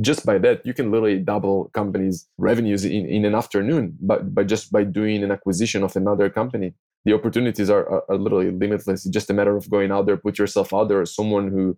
just 0.02 0.26
by 0.26 0.38
that 0.38 0.66
you 0.66 0.74
can 0.74 0.92
literally 0.92 1.18
double 1.18 1.70
companies 1.74 2.28
revenues 2.38 2.84
in, 2.84 3.06
in 3.06 3.24
an 3.24 3.34
afternoon 3.34 3.98
but 4.02 4.36
by 4.36 4.44
just 4.44 4.72
by 4.72 4.84
doing 4.84 5.24
an 5.24 5.32
acquisition 5.32 5.82
of 5.82 5.96
another 5.96 6.30
company 6.30 6.74
the 7.06 7.14
opportunities 7.14 7.70
are, 7.70 7.88
are, 7.90 8.04
are, 8.10 8.18
literally 8.18 8.52
limitless. 8.52 9.06
It's 9.06 9.14
just 9.14 9.30
a 9.30 9.34
matter 9.34 9.56
of 9.56 9.70
going 9.70 9.92
out 9.92 10.06
there 10.06 10.18
put 10.18 10.38
yourself 10.38 10.74
out 10.74 10.88
there 10.88 11.02
as 11.02 11.16
someone 11.16 11.50
who 11.50 11.78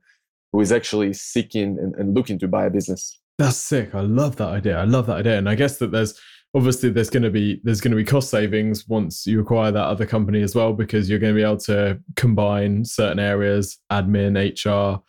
who 0.51 0.61
is 0.61 0.71
actually 0.71 1.13
seeking 1.13 1.77
and, 1.79 1.95
and 1.95 2.13
looking 2.13 2.37
to 2.39 2.47
buy 2.47 2.65
a 2.65 2.69
business. 2.69 3.19
That's 3.39 3.57
sick. 3.57 3.95
I 3.95 4.01
love 4.01 4.35
that 4.35 4.49
idea. 4.49 4.77
I 4.77 4.83
love 4.83 5.07
that 5.07 5.17
idea. 5.17 5.37
And 5.37 5.49
i 5.49 5.55
guess 5.55 5.77
that 5.77 5.91
there's 5.91 6.19
obviously 6.55 6.89
there's 6.89 7.09
going 7.09 7.23
to 7.23 7.31
be 7.31 7.59
there's 7.63 7.81
going 7.81 7.91
to 7.91 7.97
be 7.97 8.03
cost 8.03 8.29
savings 8.29 8.87
once 8.87 9.25
you 9.25 9.39
acquire 9.39 9.71
that 9.71 9.85
other 9.85 10.05
company 10.05 10.41
as 10.41 10.55
well 10.55 10.73
because 10.73 11.09
you're 11.09 11.19
going 11.19 11.33
to 11.33 11.39
be 11.39 11.43
able 11.43 11.57
to 11.57 11.99
combine 12.15 12.85
certain 12.85 13.19
areas 13.19 13.79
admin 13.91 14.37
hr 14.53 15.01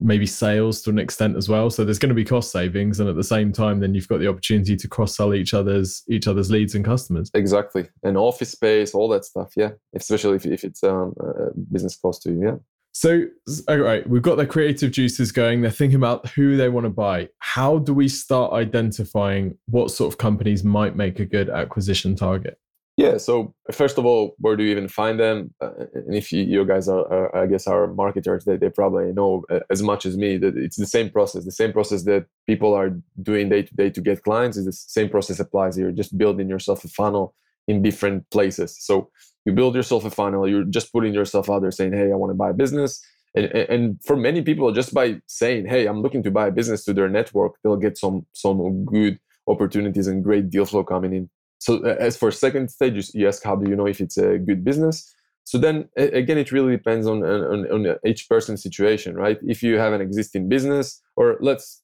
maybe 0.00 0.26
sales 0.26 0.82
to 0.82 0.90
an 0.90 0.98
extent 0.98 1.36
as 1.36 1.48
well. 1.48 1.70
So 1.70 1.84
there's 1.84 1.98
going 1.98 2.10
to 2.10 2.14
be 2.14 2.24
cost 2.24 2.50
savings, 2.50 3.00
and 3.00 3.08
at 3.08 3.16
the 3.16 3.24
same 3.24 3.52
time, 3.52 3.80
then 3.80 3.94
you've 3.94 4.08
got 4.08 4.18
the 4.18 4.28
opportunity 4.28 4.76
to 4.76 4.88
cross 4.88 5.16
sell 5.16 5.34
each 5.34 5.54
other's 5.54 6.02
each 6.08 6.26
other's 6.26 6.50
leads 6.50 6.74
and 6.74 6.84
customers. 6.84 7.30
Exactly, 7.34 7.88
and 8.02 8.16
office 8.16 8.50
space, 8.50 8.94
all 8.94 9.08
that 9.08 9.24
stuff. 9.24 9.52
Yeah, 9.56 9.70
especially 9.94 10.36
if 10.36 10.46
if 10.46 10.64
it's 10.64 10.82
um, 10.82 11.14
a 11.20 11.50
business 11.72 11.96
close 11.96 12.18
to 12.20 12.30
you. 12.30 12.42
Yeah. 12.42 12.56
So, 12.96 13.24
all 13.66 13.78
right, 13.78 14.08
we've 14.08 14.22
got 14.22 14.36
the 14.36 14.46
creative 14.46 14.92
juices 14.92 15.32
going. 15.32 15.62
They're 15.62 15.70
thinking 15.72 15.96
about 15.96 16.28
who 16.28 16.56
they 16.56 16.68
want 16.68 16.84
to 16.84 16.90
buy. 16.90 17.28
How 17.40 17.78
do 17.78 17.92
we 17.92 18.06
start 18.06 18.52
identifying 18.52 19.58
what 19.66 19.90
sort 19.90 20.12
of 20.12 20.18
companies 20.18 20.62
might 20.62 20.94
make 20.94 21.18
a 21.18 21.24
good 21.24 21.50
acquisition 21.50 22.14
target? 22.14 22.56
Yeah. 22.96 23.16
So 23.16 23.52
first 23.72 23.98
of 23.98 24.06
all, 24.06 24.36
where 24.38 24.54
do 24.54 24.62
you 24.62 24.70
even 24.70 24.86
find 24.86 25.18
them? 25.18 25.52
Uh, 25.60 25.70
and 25.94 26.14
if 26.14 26.30
you, 26.32 26.44
you 26.44 26.64
guys 26.64 26.88
are, 26.88 27.34
I 27.36 27.46
guess, 27.46 27.66
are 27.66 27.88
marketers, 27.88 28.44
they, 28.44 28.56
they 28.56 28.70
probably 28.70 29.12
know 29.12 29.44
uh, 29.50 29.60
as 29.68 29.82
much 29.82 30.06
as 30.06 30.16
me 30.16 30.36
that 30.38 30.56
it's 30.56 30.76
the 30.76 30.86
same 30.86 31.10
process. 31.10 31.44
The 31.44 31.50
same 31.50 31.72
process 31.72 32.04
that 32.04 32.26
people 32.46 32.72
are 32.72 32.90
doing 33.20 33.48
day 33.48 33.62
to 33.62 33.74
day 33.74 33.90
to 33.90 34.00
get 34.00 34.22
clients 34.22 34.56
is 34.56 34.66
the 34.66 34.72
same 34.72 35.08
process 35.08 35.40
applies 35.40 35.74
here. 35.74 35.90
Just 35.90 36.16
building 36.16 36.48
yourself 36.48 36.84
a 36.84 36.88
funnel 36.88 37.34
in 37.66 37.82
different 37.82 38.30
places. 38.30 38.76
So 38.78 39.10
you 39.44 39.52
build 39.52 39.74
yourself 39.74 40.04
a 40.04 40.10
funnel. 40.10 40.48
You're 40.48 40.64
just 40.64 40.92
putting 40.92 41.14
yourself 41.14 41.50
out 41.50 41.62
there 41.62 41.72
saying, 41.72 41.94
"Hey, 41.94 42.12
I 42.12 42.14
want 42.14 42.30
to 42.30 42.34
buy 42.34 42.50
a 42.50 42.54
business." 42.54 43.04
And, 43.34 43.46
and 43.46 44.02
for 44.04 44.14
many 44.14 44.42
people, 44.42 44.70
just 44.72 44.94
by 44.94 45.20
saying, 45.26 45.66
"Hey, 45.66 45.86
I'm 45.86 46.00
looking 46.00 46.22
to 46.22 46.30
buy 46.30 46.46
a 46.46 46.52
business" 46.52 46.84
to 46.84 46.94
their 46.94 47.08
network, 47.08 47.54
they'll 47.64 47.76
get 47.76 47.98
some 47.98 48.24
some 48.32 48.84
good 48.84 49.18
opportunities 49.48 50.06
and 50.06 50.22
great 50.22 50.48
deal 50.48 50.64
flow 50.64 50.84
coming 50.84 51.12
in. 51.12 51.30
So 51.64 51.82
as 52.08 52.14
for 52.14 52.30
second 52.30 52.68
stage, 52.70 53.10
you 53.14 53.26
ask 53.26 53.42
how 53.42 53.56
do 53.56 53.70
you 53.70 53.74
know 53.74 53.86
if 53.86 53.98
it's 53.98 54.18
a 54.18 54.38
good 54.38 54.64
business? 54.64 55.14
So 55.44 55.56
then 55.56 55.88
again, 55.96 56.36
it 56.36 56.52
really 56.52 56.72
depends 56.72 57.06
on, 57.06 57.24
on, 57.24 57.60
on 57.72 57.96
each 58.04 58.28
person's 58.28 58.62
situation, 58.62 59.16
right? 59.16 59.38
If 59.42 59.62
you 59.62 59.78
have 59.78 59.94
an 59.94 60.02
existing 60.02 60.50
business, 60.50 61.00
or 61.16 61.38
let's 61.40 61.82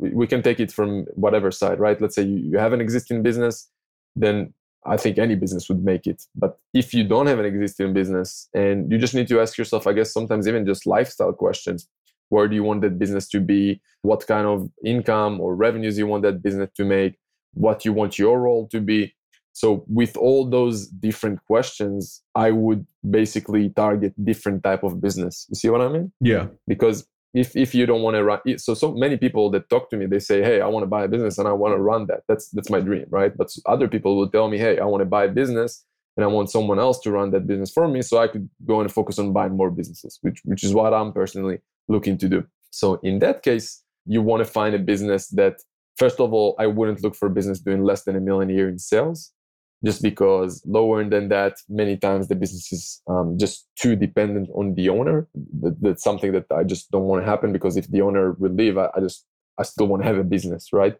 we 0.00 0.26
can 0.26 0.42
take 0.42 0.58
it 0.58 0.72
from 0.72 1.04
whatever 1.14 1.52
side, 1.52 1.78
right? 1.78 2.00
Let's 2.00 2.16
say 2.16 2.24
you 2.24 2.58
have 2.58 2.72
an 2.72 2.80
existing 2.80 3.22
business, 3.22 3.70
then 4.16 4.52
I 4.84 4.96
think 4.96 5.16
any 5.16 5.36
business 5.36 5.68
would 5.68 5.84
make 5.84 6.08
it. 6.08 6.24
But 6.34 6.58
if 6.72 6.92
you 6.92 7.04
don't 7.04 7.28
have 7.28 7.38
an 7.38 7.44
existing 7.44 7.92
business 7.94 8.48
and 8.52 8.90
you 8.90 8.98
just 8.98 9.14
need 9.14 9.28
to 9.28 9.40
ask 9.40 9.56
yourself, 9.56 9.86
I 9.86 9.92
guess 9.92 10.12
sometimes 10.12 10.48
even 10.48 10.66
just 10.66 10.86
lifestyle 10.86 11.32
questions. 11.32 11.88
Where 12.30 12.48
do 12.48 12.56
you 12.56 12.64
want 12.64 12.80
that 12.80 12.98
business 12.98 13.28
to 13.28 13.38
be? 13.38 13.80
What 14.02 14.26
kind 14.26 14.48
of 14.48 14.68
income 14.84 15.40
or 15.40 15.54
revenues 15.54 15.98
you 15.98 16.08
want 16.08 16.24
that 16.24 16.42
business 16.42 16.70
to 16.78 16.84
make? 16.84 17.14
What 17.54 17.84
you 17.84 17.92
want 17.92 18.18
your 18.18 18.40
role 18.40 18.68
to 18.68 18.80
be. 18.80 19.14
So 19.52 19.84
with 19.86 20.16
all 20.16 20.48
those 20.48 20.88
different 20.88 21.44
questions 21.46 22.22
i 22.34 22.50
would 22.50 22.86
basically 23.08 23.70
target 23.70 24.12
different 24.24 24.62
type 24.62 24.82
of 24.82 25.00
business. 25.00 25.46
You 25.48 25.56
see 25.56 25.70
what 25.70 25.80
i 25.80 25.88
mean? 25.88 26.12
Yeah. 26.20 26.48
Because 26.66 27.06
if 27.34 27.56
if 27.56 27.74
you 27.74 27.86
don't 27.86 28.02
want 28.02 28.16
to 28.16 28.24
run 28.24 28.40
so 28.58 28.74
so 28.74 28.92
many 28.94 29.16
people 29.16 29.50
that 29.50 29.68
talk 29.68 29.90
to 29.90 29.96
me 29.96 30.06
they 30.06 30.20
say 30.20 30.42
hey 30.42 30.60
i 30.60 30.66
want 30.66 30.82
to 30.84 30.86
buy 30.86 31.04
a 31.04 31.08
business 31.08 31.36
and 31.38 31.48
i 31.48 31.52
want 31.52 31.74
to 31.74 31.80
run 31.80 32.06
that. 32.06 32.22
That's 32.28 32.48
that's 32.50 32.70
my 32.70 32.80
dream 32.80 33.06
right? 33.10 33.36
But 33.36 33.48
other 33.66 33.88
people 33.88 34.16
will 34.16 34.30
tell 34.30 34.48
me 34.48 34.58
hey 34.58 34.78
i 34.78 34.84
want 34.84 35.02
to 35.02 35.06
buy 35.16 35.24
a 35.24 35.28
business 35.40 35.84
and 36.16 36.24
i 36.24 36.28
want 36.28 36.50
someone 36.50 36.78
else 36.78 37.00
to 37.00 37.10
run 37.10 37.30
that 37.32 37.46
business 37.46 37.72
for 37.72 37.88
me 37.88 38.00
so 38.02 38.18
i 38.18 38.28
could 38.28 38.48
go 38.64 38.80
and 38.80 38.92
focus 38.92 39.18
on 39.18 39.32
buying 39.32 39.56
more 39.56 39.70
businesses 39.70 40.18
which 40.22 40.40
which 40.44 40.62
is 40.62 40.72
what 40.72 40.94
i'm 40.94 41.12
personally 41.12 41.58
looking 41.88 42.18
to 42.18 42.28
do. 42.28 42.44
So 42.70 42.94
in 43.02 43.18
that 43.20 43.42
case 43.42 43.82
you 44.06 44.22
want 44.22 44.44
to 44.44 44.50
find 44.50 44.74
a 44.74 44.78
business 44.78 45.28
that 45.28 45.62
First 45.96 46.20
of 46.20 46.32
all, 46.32 46.56
I 46.58 46.66
wouldn't 46.66 47.02
look 47.02 47.14
for 47.14 47.26
a 47.26 47.30
business 47.30 47.60
doing 47.60 47.84
less 47.84 48.04
than 48.04 48.16
a 48.16 48.20
million 48.20 48.50
a 48.50 48.54
year 48.54 48.68
in 48.68 48.78
sales, 48.78 49.32
just 49.84 50.02
because 50.02 50.62
lower 50.66 51.08
than 51.08 51.28
that, 51.28 51.54
many 51.68 51.96
times 51.96 52.28
the 52.28 52.34
business 52.34 52.72
is 52.72 53.02
um, 53.08 53.38
just 53.38 53.68
too 53.78 53.94
dependent 53.94 54.48
on 54.54 54.74
the 54.74 54.88
owner. 54.88 55.28
That, 55.62 55.80
that's 55.80 56.02
something 56.02 56.32
that 56.32 56.46
I 56.50 56.64
just 56.64 56.90
don't 56.90 57.04
want 57.04 57.22
to 57.22 57.30
happen 57.30 57.52
because 57.52 57.76
if 57.76 57.86
the 57.88 58.02
owner 58.02 58.32
will 58.32 58.52
leave, 58.52 58.76
I, 58.78 58.88
I 58.94 59.00
just 59.00 59.26
I 59.58 59.62
still 59.62 59.86
want 59.86 60.02
to 60.02 60.08
have 60.08 60.18
a 60.18 60.24
business, 60.24 60.72
right? 60.72 60.96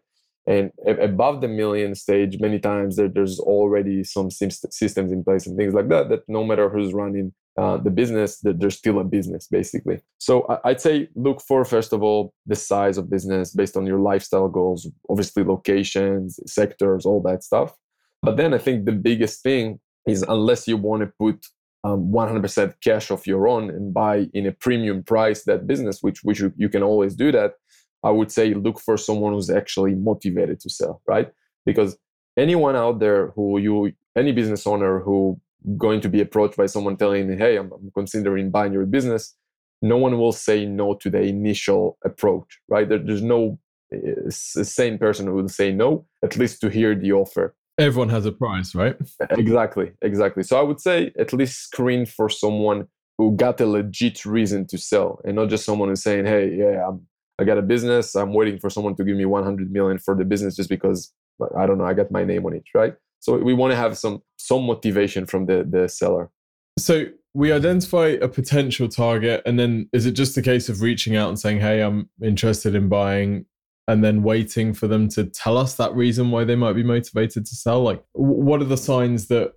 And 0.47 0.71
above 0.85 1.41
the 1.41 1.47
million 1.47 1.95
stage, 1.95 2.39
many 2.39 2.59
times 2.59 2.97
there, 2.97 3.09
there's 3.09 3.39
already 3.39 4.03
some 4.03 4.29
systems 4.29 5.11
in 5.11 5.23
place 5.23 5.47
and 5.47 5.57
things 5.57 5.73
like 5.73 5.89
that. 5.89 6.09
That 6.09 6.21
no 6.27 6.43
matter 6.43 6.69
who's 6.69 6.93
running 6.93 7.33
uh, 7.57 7.77
the 7.77 7.89
business, 7.89 8.39
that 8.41 8.59
there's 8.59 8.77
still 8.77 8.99
a 8.99 9.03
business 9.03 9.47
basically. 9.47 10.01
So 10.17 10.45
I'd 10.65 10.81
say 10.81 11.07
look 11.15 11.41
for 11.41 11.63
first 11.63 11.93
of 11.93 12.03
all 12.03 12.33
the 12.45 12.55
size 12.55 12.97
of 12.97 13.09
business 13.09 13.53
based 13.53 13.77
on 13.77 13.85
your 13.85 13.99
lifestyle 13.99 14.49
goals, 14.49 14.89
obviously 15.09 15.43
locations, 15.43 16.39
sectors, 16.45 17.05
all 17.05 17.21
that 17.23 17.43
stuff. 17.43 17.73
But 18.21 18.37
then 18.37 18.53
I 18.53 18.57
think 18.57 18.85
the 18.85 18.91
biggest 18.91 19.41
thing 19.41 19.79
is 20.07 20.23
unless 20.27 20.67
you 20.67 20.77
want 20.77 21.01
to 21.01 21.11
put 21.19 21.45
um, 21.85 22.11
100% 22.11 22.73
cash 22.83 23.11
of 23.11 23.25
your 23.27 23.47
own 23.47 23.69
and 23.69 23.93
buy 23.93 24.27
in 24.33 24.47
a 24.47 24.51
premium 24.51 25.03
price 25.03 25.43
that 25.43 25.67
business, 25.67 25.99
which 26.01 26.23
which 26.23 26.39
you, 26.39 26.51
you 26.57 26.67
can 26.67 26.83
always 26.83 27.15
do 27.15 27.31
that. 27.31 27.53
I 28.03 28.09
would 28.09 28.31
say 28.31 28.53
look 28.53 28.79
for 28.79 28.97
someone 28.97 29.33
who's 29.33 29.49
actually 29.49 29.95
motivated 29.95 30.59
to 30.61 30.69
sell, 30.69 31.01
right? 31.07 31.31
Because 31.65 31.97
anyone 32.37 32.75
out 32.75 32.99
there 32.99 33.27
who 33.35 33.59
you 33.59 33.93
any 34.15 34.31
business 34.31 34.65
owner 34.65 34.99
who 34.99 35.39
going 35.77 36.01
to 36.01 36.09
be 36.09 36.21
approached 36.21 36.57
by 36.57 36.65
someone 36.65 36.97
telling 36.97 37.27
me, 37.27 37.37
hey, 37.37 37.57
I'm, 37.57 37.71
I'm 37.71 37.91
considering 37.93 38.51
buying 38.51 38.73
your 38.73 38.85
business, 38.85 39.35
no 39.81 39.97
one 39.97 40.17
will 40.17 40.31
say 40.31 40.65
no 40.65 40.95
to 40.95 41.09
the 41.09 41.21
initial 41.21 41.97
approach, 42.03 42.59
right? 42.67 42.87
There, 42.87 42.99
there's 42.99 43.21
no 43.21 43.59
uh, 43.93 44.29
sane 44.29 44.97
person 44.97 45.27
who 45.27 45.33
will 45.33 45.49
say 45.49 45.71
no, 45.71 46.05
at 46.23 46.37
least 46.37 46.61
to 46.61 46.69
hear 46.69 46.95
the 46.95 47.13
offer. 47.13 47.55
Everyone 47.77 48.09
has 48.09 48.25
a 48.25 48.31
price, 48.31 48.73
right? 48.73 48.95
Exactly, 49.31 49.91
exactly. 50.01 50.43
So 50.43 50.57
I 50.57 50.61
would 50.61 50.79
say 50.79 51.11
at 51.19 51.33
least 51.33 51.61
screen 51.61 52.05
for 52.05 52.29
someone 52.29 52.87
who 53.17 53.35
got 53.35 53.59
a 53.61 53.65
legit 53.65 54.25
reason 54.25 54.65
to 54.67 54.77
sell 54.77 55.19
and 55.25 55.35
not 55.35 55.49
just 55.49 55.65
someone 55.65 55.89
who's 55.89 56.03
saying, 56.03 56.25
hey, 56.25 56.53
yeah, 56.55 56.87
I'm, 56.87 57.05
I 57.37 57.43
got 57.43 57.57
a 57.57 57.61
business. 57.61 58.15
I'm 58.15 58.33
waiting 58.33 58.59
for 58.59 58.69
someone 58.69 58.95
to 58.95 59.03
give 59.03 59.17
me 59.17 59.25
100 59.25 59.71
million 59.71 59.97
for 59.97 60.15
the 60.15 60.23
business 60.23 60.55
just 60.55 60.69
because, 60.69 61.13
I 61.57 61.65
don't 61.65 61.77
know, 61.77 61.85
I 61.85 61.93
got 61.93 62.11
my 62.11 62.23
name 62.23 62.45
on 62.45 62.53
it, 62.53 62.63
right? 62.73 62.95
So 63.25 63.37
we 63.37 63.55
want 63.55 63.71
to 63.71 63.75
have 63.75 63.97
some 63.97 64.21
some 64.37 64.63
motivation 64.63 65.25
from 65.25 65.47
the 65.47 65.67
the 65.67 65.89
seller. 65.89 66.29
So 66.77 67.05
we 67.33 67.51
identify 67.51 68.09
a 68.21 68.27
potential 68.27 68.87
target, 68.87 69.41
and 69.47 69.57
then 69.57 69.89
is 69.93 70.05
it 70.05 70.11
just 70.11 70.37
a 70.37 70.43
case 70.43 70.69
of 70.69 70.81
reaching 70.81 71.15
out 71.15 71.29
and 71.29 71.39
saying, 71.39 71.59
"Hey, 71.59 71.81
I'm 71.81 72.07
interested 72.21 72.75
in 72.75 72.87
buying," 72.87 73.45
and 73.87 74.03
then 74.03 74.21
waiting 74.21 74.75
for 74.75 74.87
them 74.87 75.09
to 75.09 75.25
tell 75.25 75.57
us 75.57 75.73
that 75.75 75.95
reason 75.95 76.29
why 76.29 76.43
they 76.43 76.55
might 76.55 76.73
be 76.73 76.83
motivated 76.83 77.47
to 77.47 77.55
sell? 77.55 77.81
Like, 77.81 78.03
what 78.13 78.61
are 78.61 78.65
the 78.65 78.77
signs 78.77 79.27
that 79.29 79.53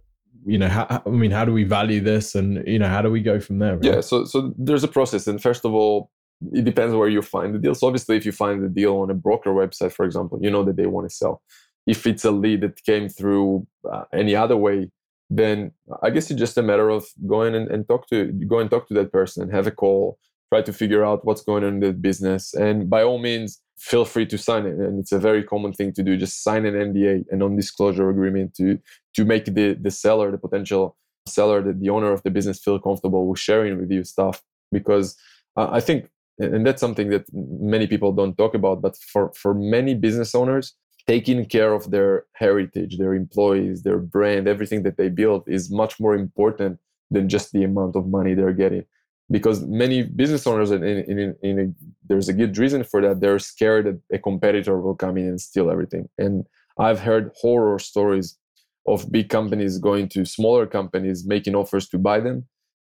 you 0.47 0.57
know? 0.57 0.69
How, 0.69 1.03
I 1.05 1.11
mean, 1.11 1.31
how 1.31 1.45
do 1.45 1.53
we 1.53 1.65
value 1.65 2.01
this, 2.01 2.35
and 2.35 2.67
you 2.67 2.79
know, 2.79 2.89
how 2.89 3.03
do 3.03 3.11
we 3.11 3.21
go 3.21 3.39
from 3.39 3.59
there? 3.59 3.77
Really? 3.77 3.97
Yeah. 3.97 4.01
So 4.01 4.25
so 4.25 4.55
there's 4.57 4.83
a 4.83 4.89
process, 4.89 5.27
and 5.27 5.43
first 5.43 5.67
of 5.67 5.75
all, 5.75 6.11
it 6.55 6.65
depends 6.65 6.95
where 6.95 7.11
you 7.11 7.21
find 7.21 7.55
the 7.55 7.59
deal. 7.59 7.75
So 7.75 7.87
obviously, 7.87 8.17
if 8.17 8.25
you 8.25 8.33
find 8.33 8.65
the 8.65 8.71
deal 8.71 8.97
on 8.97 9.11
a 9.11 9.15
broker 9.15 9.51
website, 9.51 9.93
for 9.93 10.07
example, 10.07 10.39
you 10.41 10.51
know 10.51 10.65
that 10.65 10.77
they 10.77 10.87
want 10.87 11.07
to 11.07 11.15
sell. 11.15 11.43
If 11.89 12.07
it's 12.07 12.25
a 12.25 12.31
lead 12.31 12.61
that 12.61 12.85
came 12.85 13.09
through 13.09 13.67
uh, 13.91 14.05
any 14.13 14.37
other 14.37 14.57
way, 14.57 14.91
then 15.31 15.73
I 16.03 16.11
guess 16.11 16.31
it's 16.31 16.39
just 16.39 16.59
a 16.59 16.63
matter 16.63 16.89
of 16.91 17.07
going 17.27 17.55
and, 17.55 17.69
and 17.71 17.87
talk 17.89 18.09
to 18.09 18.27
go 18.53 18.59
and 18.61 18.71
talk 18.71 18.89
to 18.89 18.95
that 18.95 19.13
person, 19.13 19.43
and 19.43 19.53
have 19.53 19.67
a 19.67 19.71
call, 19.71 20.19
try 20.51 20.63
to 20.63 20.73
figure 20.73 21.05
out 21.05 21.25
what's 21.25 21.43
going 21.43 21.65
on 21.65 21.75
in 21.75 21.81
the 21.81 21.93
business, 21.93 22.55
and 22.55 22.89
by 22.89 23.03
all 23.03 23.19
means, 23.19 23.61
feel 23.79 24.05
free 24.05 24.27
to 24.27 24.39
sign 24.39 24.67
it. 24.67 24.75
And 24.75 24.99
it's 24.99 25.13
a 25.13 25.19
very 25.19 25.43
common 25.43 25.73
thing 25.73 25.93
to 25.95 26.03
do. 26.03 26.17
Just 26.17 26.43
sign 26.43 26.67
an 26.67 26.75
NDA, 26.75 27.25
a 27.31 27.37
non-disclosure 27.37 28.09
agreement, 28.09 28.55
to 28.55 28.79
to 29.15 29.25
make 29.25 29.47
the 29.47 29.75
the 29.75 29.91
seller, 29.91 30.31
the 30.31 30.39
potential 30.39 30.97
seller, 31.27 31.63
the, 31.63 31.73
the 31.73 31.91
owner 31.91 32.13
of 32.13 32.23
the 32.23 32.31
business, 32.31 32.59
feel 32.59 32.79
comfortable 32.79 33.29
with 33.29 33.39
sharing 33.39 33.79
with 33.79 33.91
you 33.91 34.05
stuff. 34.05 34.43
Because 34.73 35.17
uh, 35.57 35.69
I 35.71 35.81
think, 35.81 36.11
and 36.39 36.67
that's 36.67 36.81
something 36.81 37.11
that 37.11 37.27
many 37.33 37.87
people 37.87 38.13
don't 38.13 38.37
talk 38.37 38.55
about, 38.55 38.83
but 38.83 38.97
for 38.97 39.33
for 39.35 39.55
many 39.55 39.95
business 39.95 40.35
owners, 40.35 40.75
taking 41.09 41.47
care 41.47 41.73
of 41.73 41.91
their 41.91 42.27
heritage, 42.35 42.99
their 42.99 43.15
employees, 43.15 43.83
their 43.83 43.99
brand, 43.99 44.47
everything 44.47 44.83
that 44.83 44.99
they 44.99 45.09
build 45.09 45.43
is 45.47 45.71
much 45.71 45.99
more 45.99 46.15
important 46.15 46.79
than 47.11 47.31
just 47.31 47.51
the 47.53 47.65
amount 47.65 47.97
of 47.97 48.07
money 48.07 48.35
they're 48.35 48.53
getting. 48.53 48.85
Because 49.31 49.63
many 49.67 50.03
business 50.03 50.47
owners, 50.47 50.71
in, 50.71 50.85
in, 50.85 51.35
in, 51.43 51.59
a, 51.59 51.67
there's 52.07 52.29
a 52.29 52.35
good 52.35 52.57
reason 52.59 52.85
for 52.85 53.01
that, 53.01 53.21
they're 53.21 53.39
scared 53.39 53.87
that 53.87 54.17
a 54.17 54.19
competitor 54.19 54.79
will 54.81 54.95
come 54.95 55.17
in 55.17 55.27
and 55.27 55.41
steal 55.41 55.71
everything. 55.71 56.11
And 56.19 56.47
I've 56.79 57.01
heard 57.01 57.33
horror 57.41 57.79
stories 57.79 58.39
of 58.87 59.11
big 59.11 59.31
companies 59.31 59.79
going 59.79 60.11
to 60.11 60.27
smaller 60.27 60.67
companies, 60.67 61.27
making 61.27 61.55
offers 61.55 61.89
to 61.89 61.99
buy 61.99 62.21
them. 62.21 62.47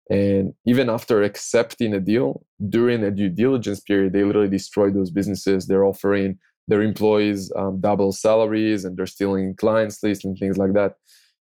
And 0.10 0.54
even 0.66 0.90
after 0.90 1.22
accepting 1.24 1.94
a 1.94 2.00
deal, 2.02 2.46
during 2.68 3.04
a 3.04 3.12
due 3.12 3.30
diligence 3.30 3.80
period, 3.80 4.12
they 4.12 4.24
literally 4.24 4.50
destroy 4.50 4.90
those 4.90 5.12
businesses. 5.12 5.68
They're 5.68 5.86
offering 5.86 6.40
their 6.70 6.82
employees 6.82 7.52
um, 7.56 7.80
double 7.82 8.12
salaries 8.12 8.86
and 8.86 8.96
they're 8.96 9.16
stealing 9.18 9.56
clients 9.56 10.02
lists 10.04 10.24
and 10.24 10.38
things 10.38 10.58
like 10.58 10.74
that 10.74 10.96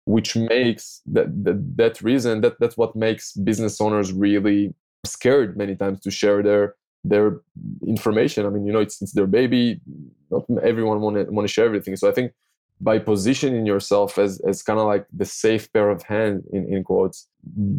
which 0.06 0.36
makes 0.36 1.01
that 1.06 1.27
that, 1.44 1.77
that 1.77 2.01
reason 2.01 2.42
that 2.42 2.60
that's 2.60 2.77
what 2.77 2.96
makes 2.96 3.34
business 3.34 3.80
owners 3.80 4.12
really 4.12 4.74
scared 5.06 5.58
many 5.58 5.75
times 5.75 6.00
to 6.01 6.12
share 6.12 6.44
their 6.44 6.75
their 7.06 7.42
information. 7.88 8.46
I 8.46 8.50
mean 8.50 8.65
you 8.65 8.74
know 8.74 8.80
it's, 8.80 9.01
it's 9.01 9.13
their 9.13 9.27
baby. 9.27 9.82
Not 10.30 10.46
everyone 10.62 11.01
want 11.01 11.15
to 11.18 11.24
want 11.32 11.48
to 11.48 11.53
share 11.53 11.65
everything. 11.65 11.96
So 11.96 12.10
i 12.10 12.12
think 12.12 12.34
by 12.82 13.00
positioning 13.00 13.65
yourself 13.65 14.18
as 14.18 14.42
as 14.42 14.62
kind 14.62 14.80
of 14.80 14.88
like 14.88 15.06
the 15.13 15.25
safe 15.25 15.72
pair 15.74 15.89
of 15.89 16.03
hands 16.03 16.44
in, 16.51 16.72
in 16.74 16.84
quotes 16.84 17.27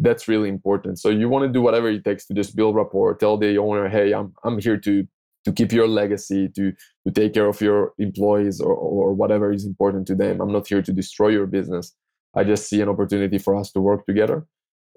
that's 0.01 0.27
really 0.27 0.49
important. 0.49 0.99
So 0.99 1.09
you 1.09 1.27
want 1.27 1.43
to 1.43 1.49
do 1.51 1.61
whatever 1.61 1.89
it 1.89 2.05
takes 2.05 2.25
to 2.27 2.33
just 2.33 2.55
build 2.55 2.75
rapport 2.75 3.13
tell 3.15 3.37
the 3.37 3.57
owner 3.57 3.87
hey 3.87 4.13
i'm 4.13 4.33
i'm 4.43 4.59
here 4.59 4.77
to 4.77 5.07
to 5.45 5.51
keep 5.51 5.71
your 5.71 5.87
legacy, 5.87 6.49
to 6.55 6.71
to 7.05 7.11
take 7.11 7.33
care 7.33 7.47
of 7.47 7.61
your 7.61 7.93
employees 7.97 8.59
or, 8.59 8.73
or 8.73 9.13
whatever 9.13 9.51
is 9.51 9.65
important 9.65 10.07
to 10.07 10.15
them. 10.15 10.41
I'm 10.41 10.51
not 10.51 10.67
here 10.67 10.81
to 10.81 10.91
destroy 10.91 11.29
your 11.29 11.47
business. 11.47 11.93
I 12.35 12.43
just 12.43 12.67
see 12.67 12.81
an 12.81 12.89
opportunity 12.89 13.37
for 13.37 13.55
us 13.55 13.71
to 13.71 13.81
work 13.81 14.05
together. 14.05 14.45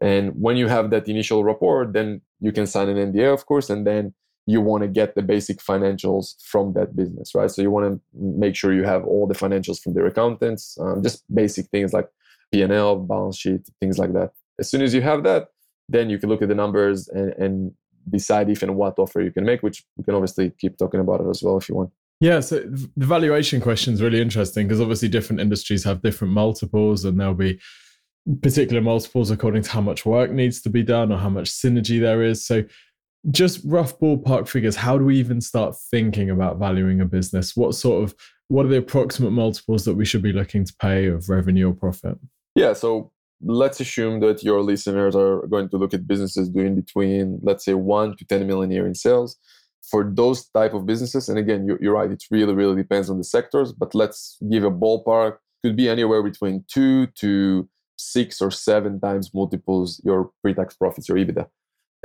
And 0.01 0.33
when 0.35 0.57
you 0.57 0.69
have 0.69 0.91
that 0.91 1.09
initial 1.09 1.45
rapport, 1.45 1.87
then 1.87 2.21
you 2.41 2.53
can 2.53 2.67
sign 2.67 2.89
an 2.89 3.13
NDA, 3.13 3.33
of 3.33 3.47
course, 3.47 3.69
and 3.71 3.87
then 3.87 4.15
you 4.47 4.61
want 4.61 4.83
to 4.83 4.89
get 4.89 5.15
the 5.15 5.23
basic 5.23 5.59
financials 5.59 6.35
from 6.43 6.73
that 6.73 6.97
business, 6.97 7.35
right? 7.35 7.51
So 7.51 7.61
you 7.61 7.71
want 7.71 7.93
to 7.93 8.01
make 8.15 8.57
sure 8.57 8.73
you 8.73 8.85
have 8.85 9.05
all 9.05 9.27
the 9.27 9.35
financials 9.35 9.79
from 9.79 9.93
their 9.93 10.07
accountants, 10.07 10.79
um, 10.81 11.03
just 11.03 11.23
basic 11.35 11.67
things 11.67 11.93
like 11.93 12.09
P&L, 12.53 12.97
balance 13.01 13.37
sheet, 13.37 13.69
things 13.79 13.99
like 13.99 14.15
that. 14.15 14.33
As 14.59 14.71
soon 14.71 14.81
as 14.81 14.95
you 14.95 15.03
have 15.03 15.23
that, 15.25 15.49
then 15.89 16.09
you 16.09 16.19
can 16.19 16.31
look 16.31 16.41
at 16.41 16.49
the 16.49 16.55
numbers 16.55 17.09
and, 17.09 17.33
and 17.35 17.73
decide 18.11 18.51
if 18.51 18.63
and 18.63 18.77
what 18.77 18.99
offer 18.99 19.21
you 19.21 19.31
can 19.31 19.45
make, 19.45 19.63
which 19.63 19.85
we 19.97 20.05
can 20.05 20.15
obviously 20.15 20.53
keep 20.59 20.77
talking 20.79 21.01
about 21.01 21.21
it 21.21 21.29
as 21.29 21.43
well 21.43 21.59
if 21.59 21.69
you 21.69 21.75
want. 21.75 21.91
Yeah, 22.21 22.41
so 22.41 22.59
the 22.59 23.07
valuation 23.07 23.61
question 23.61 23.95
is 23.95 24.03
really 24.03 24.21
interesting 24.21 24.67
because 24.67 24.81
obviously 24.81 25.09
different 25.09 25.41
industries 25.41 25.85
have 25.85 26.03
different 26.03 26.35
multiples, 26.35 27.05
and 27.05 27.19
there'll 27.21 27.35
be 27.35 27.61
particular 28.43 28.83
multiples 28.83 29.31
according 29.31 29.63
to 29.63 29.71
how 29.71 29.81
much 29.81 30.05
work 30.05 30.31
needs 30.31 30.61
to 30.63 30.71
be 30.71 30.83
done 30.83 31.13
or 31.13 31.19
how 31.19 31.29
much 31.29 31.49
synergy 31.49 32.01
there 32.01 32.23
is. 32.23 32.45
So, 32.45 32.65
just 33.31 33.61
rough 33.65 33.99
ballpark 33.99 34.49
figures. 34.49 34.77
How 34.77 34.99
do 34.99 35.05
we 35.05 35.19
even 35.19 35.41
start 35.41 35.77
thinking 35.91 36.31
about 36.31 36.59
valuing 36.59 37.01
a 37.01 37.05
business? 37.05 37.57
What 37.57 37.75
sort 37.75 38.03
of 38.03 38.15
what 38.49 38.65
are 38.65 38.71
the 38.71 38.79
approximate 38.79 39.33
multiples 39.33 39.85
that 39.85 39.95
we 39.95 40.05
should 40.05 40.23
be 40.23 40.33
looking 40.33 40.65
to 40.65 40.75
pay 40.81 41.07
of 41.07 41.29
revenue 41.29 41.71
or 41.71 41.75
profit? 41.75 42.19
Yeah, 42.55 42.73
so 42.73 43.13
let's 43.43 43.81
assume 43.81 44.21
that 44.21 44.43
your 44.43 44.63
listeners 44.63 45.15
are 45.15 45.47
going 45.47 45.69
to 45.69 45.77
look 45.77 45.95
at 45.95 46.07
businesses 46.07 46.49
doing 46.49 46.75
between 46.75 47.39
let's 47.43 47.65
say 47.65 47.75
1 47.75 48.17
to 48.17 48.25
10 48.25 48.47
million 48.47 48.71
a 48.71 48.75
year 48.75 48.87
in 48.87 48.95
sales. 48.95 49.37
For 49.91 50.05
those 50.05 50.47
type 50.49 50.75
of 50.75 50.87
businesses 50.87 51.29
and 51.29 51.39
again 51.39 51.67
you're, 51.81 51.95
right 51.95 52.11
it 52.11 52.25
really 52.31 52.55
really 52.55 52.77
depends 52.77 53.09
on 53.09 53.19
the 53.19 53.25
sectors 53.25 53.73
but 53.73 53.95
let's 53.95 54.37
give 54.51 54.65
a 54.65 54.71
ballpark. 54.71 55.39
Could 55.63 55.77
be 55.77 55.89
anywhere 55.89 56.23
between 56.23 56.65
2 56.69 57.07
to 57.07 57.69
6 57.99 58.41
or 58.41 58.51
7 58.51 59.01
times 59.01 59.33
multiples 59.35 60.01
your 60.05 60.31
pre-tax 60.43 60.77
profits 60.77 61.09
your 61.09 61.19
ebitda. 61.19 61.49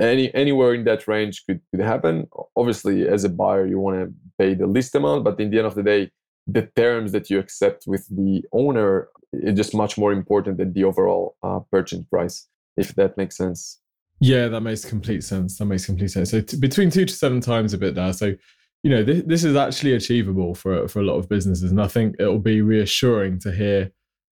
Any 0.00 0.34
anywhere 0.34 0.74
in 0.74 0.84
that 0.84 1.06
range 1.06 1.44
could, 1.46 1.60
could 1.70 1.84
happen. 1.84 2.28
Obviously 2.56 3.08
as 3.08 3.24
a 3.24 3.28
buyer 3.28 3.66
you 3.66 3.78
want 3.80 3.96
to 3.98 4.14
pay 4.38 4.54
the 4.54 4.66
least 4.66 4.94
amount 4.94 5.24
but 5.24 5.40
in 5.40 5.50
the 5.50 5.58
end 5.58 5.66
of 5.66 5.74
the 5.74 5.82
day 5.82 6.10
the 6.46 6.68
terms 6.76 7.12
that 7.12 7.30
you 7.30 7.38
accept 7.38 7.84
with 7.86 8.06
the 8.08 8.42
owner 8.52 9.08
is 9.42 9.56
just 9.56 9.74
much 9.74 9.96
more 9.98 10.12
important 10.12 10.58
than 10.58 10.72
the 10.72 10.84
overall 10.84 11.36
uh, 11.42 11.60
purchase 11.70 12.04
price, 12.04 12.48
if 12.76 12.94
that 12.94 13.16
makes 13.16 13.36
sense. 13.36 13.80
Yeah, 14.20 14.48
that 14.48 14.60
makes 14.60 14.84
complete 14.84 15.24
sense. 15.24 15.58
That 15.58 15.66
makes 15.66 15.86
complete 15.86 16.08
sense. 16.08 16.30
So 16.30 16.40
t- 16.40 16.56
between 16.56 16.90
two 16.90 17.04
to 17.04 17.12
seven 17.12 17.40
times 17.40 17.74
EBITDA. 17.74 18.14
So, 18.14 18.34
you 18.82 18.90
know, 18.90 19.04
th- 19.04 19.24
this 19.26 19.44
is 19.44 19.56
actually 19.56 19.94
achievable 19.94 20.54
for 20.54 20.88
for 20.88 21.00
a 21.00 21.04
lot 21.04 21.16
of 21.16 21.28
businesses, 21.28 21.70
and 21.70 21.80
I 21.80 21.88
think 21.88 22.16
it'll 22.18 22.38
be 22.38 22.62
reassuring 22.62 23.40
to 23.40 23.52
hear 23.52 23.90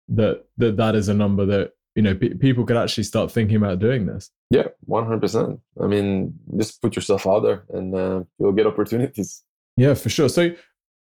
that 0.08 0.44
that 0.58 0.76
that 0.76 0.94
is 0.94 1.08
a 1.08 1.14
number 1.14 1.46
that 1.46 1.72
you 1.94 2.02
know 2.02 2.14
p- 2.14 2.34
people 2.34 2.64
could 2.64 2.76
actually 2.76 3.04
start 3.04 3.32
thinking 3.32 3.56
about 3.56 3.78
doing 3.78 4.06
this. 4.06 4.30
Yeah, 4.50 4.68
one 4.84 5.04
hundred 5.04 5.22
percent. 5.22 5.60
I 5.82 5.86
mean, 5.86 6.38
just 6.56 6.82
put 6.82 6.94
yourself 6.94 7.26
out 7.26 7.40
there, 7.40 7.64
and 7.70 7.94
uh, 7.94 8.22
you'll 8.38 8.52
get 8.52 8.66
opportunities. 8.66 9.42
Yeah, 9.76 9.94
for 9.94 10.10
sure. 10.10 10.28
So, 10.28 10.50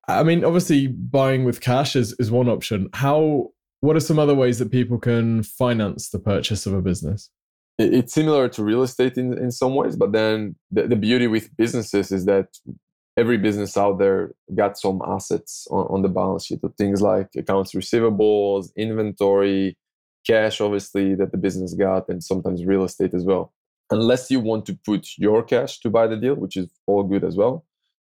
I 0.08 0.24
mean, 0.24 0.46
obviously, 0.46 0.88
buying 0.88 1.44
with 1.44 1.62
cash 1.62 1.96
is 1.96 2.14
is 2.20 2.32
one 2.32 2.48
option. 2.48 2.90
How 2.94 3.52
what 3.82 3.96
are 3.96 4.00
some 4.00 4.20
other 4.20 4.36
ways 4.36 4.60
that 4.60 4.72
people 4.72 4.98
can 4.98 5.44
finance 5.44 6.10
the 6.10 6.20
purchase 6.20 6.66
of 6.66 6.74
a 6.74 6.82
business? 6.82 7.30
It's 7.78 8.14
similar 8.14 8.48
to 8.50 8.64
real 8.64 8.84
estate 8.84 9.18
in, 9.18 9.38
in 9.38 9.52
some 9.52 9.76
ways, 9.76 9.96
but 9.96 10.12
then 10.12 10.56
the, 10.70 10.88
the 10.88 10.96
beauty 10.96 11.28
with 11.28 11.56
businesses 11.58 12.12
is 12.12 12.26
that 12.26 12.48
every 13.18 13.38
business 13.38 13.76
out 13.76 13.98
there 13.98 14.34
got 14.54 14.78
some 14.78 15.02
assets 15.06 15.68
on, 15.72 15.88
on 15.88 16.02
the 16.04 16.10
balance 16.10 16.46
sheet 16.46 16.60
of 16.64 16.76
things 16.76 17.02
like 17.02 17.30
accounts 17.36 17.74
receivables, 17.74 18.70
inventory, 18.78 19.78
cash, 20.28 20.62
obviously, 20.62 21.16
that 21.16 21.32
the 21.32 21.38
business 21.38 21.74
got, 21.74 22.08
and 22.08 22.24
sometimes 22.24 22.66
real 22.66 22.84
estate 22.84 23.16
as 23.16 23.26
well. 23.26 23.52
Unless 23.90 24.30
you 24.30 24.40
want 24.40 24.66
to 24.68 24.78
put 24.86 25.08
your 25.18 25.42
cash 25.44 25.80
to 25.80 25.90
buy 25.90 26.06
the 26.06 26.16
deal, 26.18 26.36
which 26.36 26.56
is 26.56 26.70
all 26.86 27.04
good 27.04 27.24
as 27.24 27.36
well, 27.36 27.66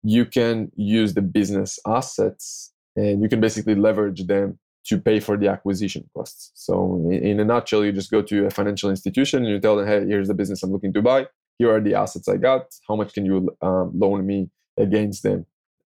you 0.02 0.26
can 0.26 0.72
use 0.76 1.14
the 1.14 1.22
business 1.22 1.78
assets 1.86 2.74
and 2.96 3.22
you 3.22 3.28
can 3.28 3.42
basically 3.42 3.76
leverage 3.76 4.26
them 4.28 4.58
to 4.88 4.98
pay 4.98 5.20
for 5.20 5.38
the 5.38 5.48
acquisition 5.48 6.10
costs. 6.16 6.52
So, 6.56 7.10
in, 7.12 7.40
a 7.40 7.46
nutshell, 7.46 7.84
you 7.84 7.92
just 7.92 8.12
go 8.12 8.22
to 8.22 8.46
a 8.46 8.50
financial 8.50 8.90
institution 8.90 9.44
and 9.44 9.52
you 9.52 9.60
tell 9.60 9.76
them, 9.76 9.88
hey, 9.88 10.06
here's 10.06 10.28
the 10.28 10.34
business 10.34 10.64
I'm 10.64 10.72
looking 10.72 10.94
to 10.94 11.02
buy. 11.02 11.28
Here 11.60 11.74
are 11.74 11.82
the 11.82 11.96
assets 11.96 12.28
I 12.28 12.38
got. 12.38 12.74
How 12.88 12.96
much 12.96 13.14
can 13.14 13.26
you 13.26 13.50
um, 13.62 13.92
loan 13.94 14.26
me 14.26 14.50
against 14.78 15.24
them? 15.24 15.46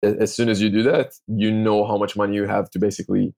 As 0.04 0.34
soon 0.34 0.50
as 0.50 0.62
you 0.62 0.70
do 0.70 0.84
that, 0.84 1.14
you 1.28 1.52
know 1.52 1.86
how 1.86 1.98
much 1.98 2.16
money 2.16 2.36
you 2.36 2.46
have 2.46 2.70
to 2.72 2.80
basically 2.80 3.34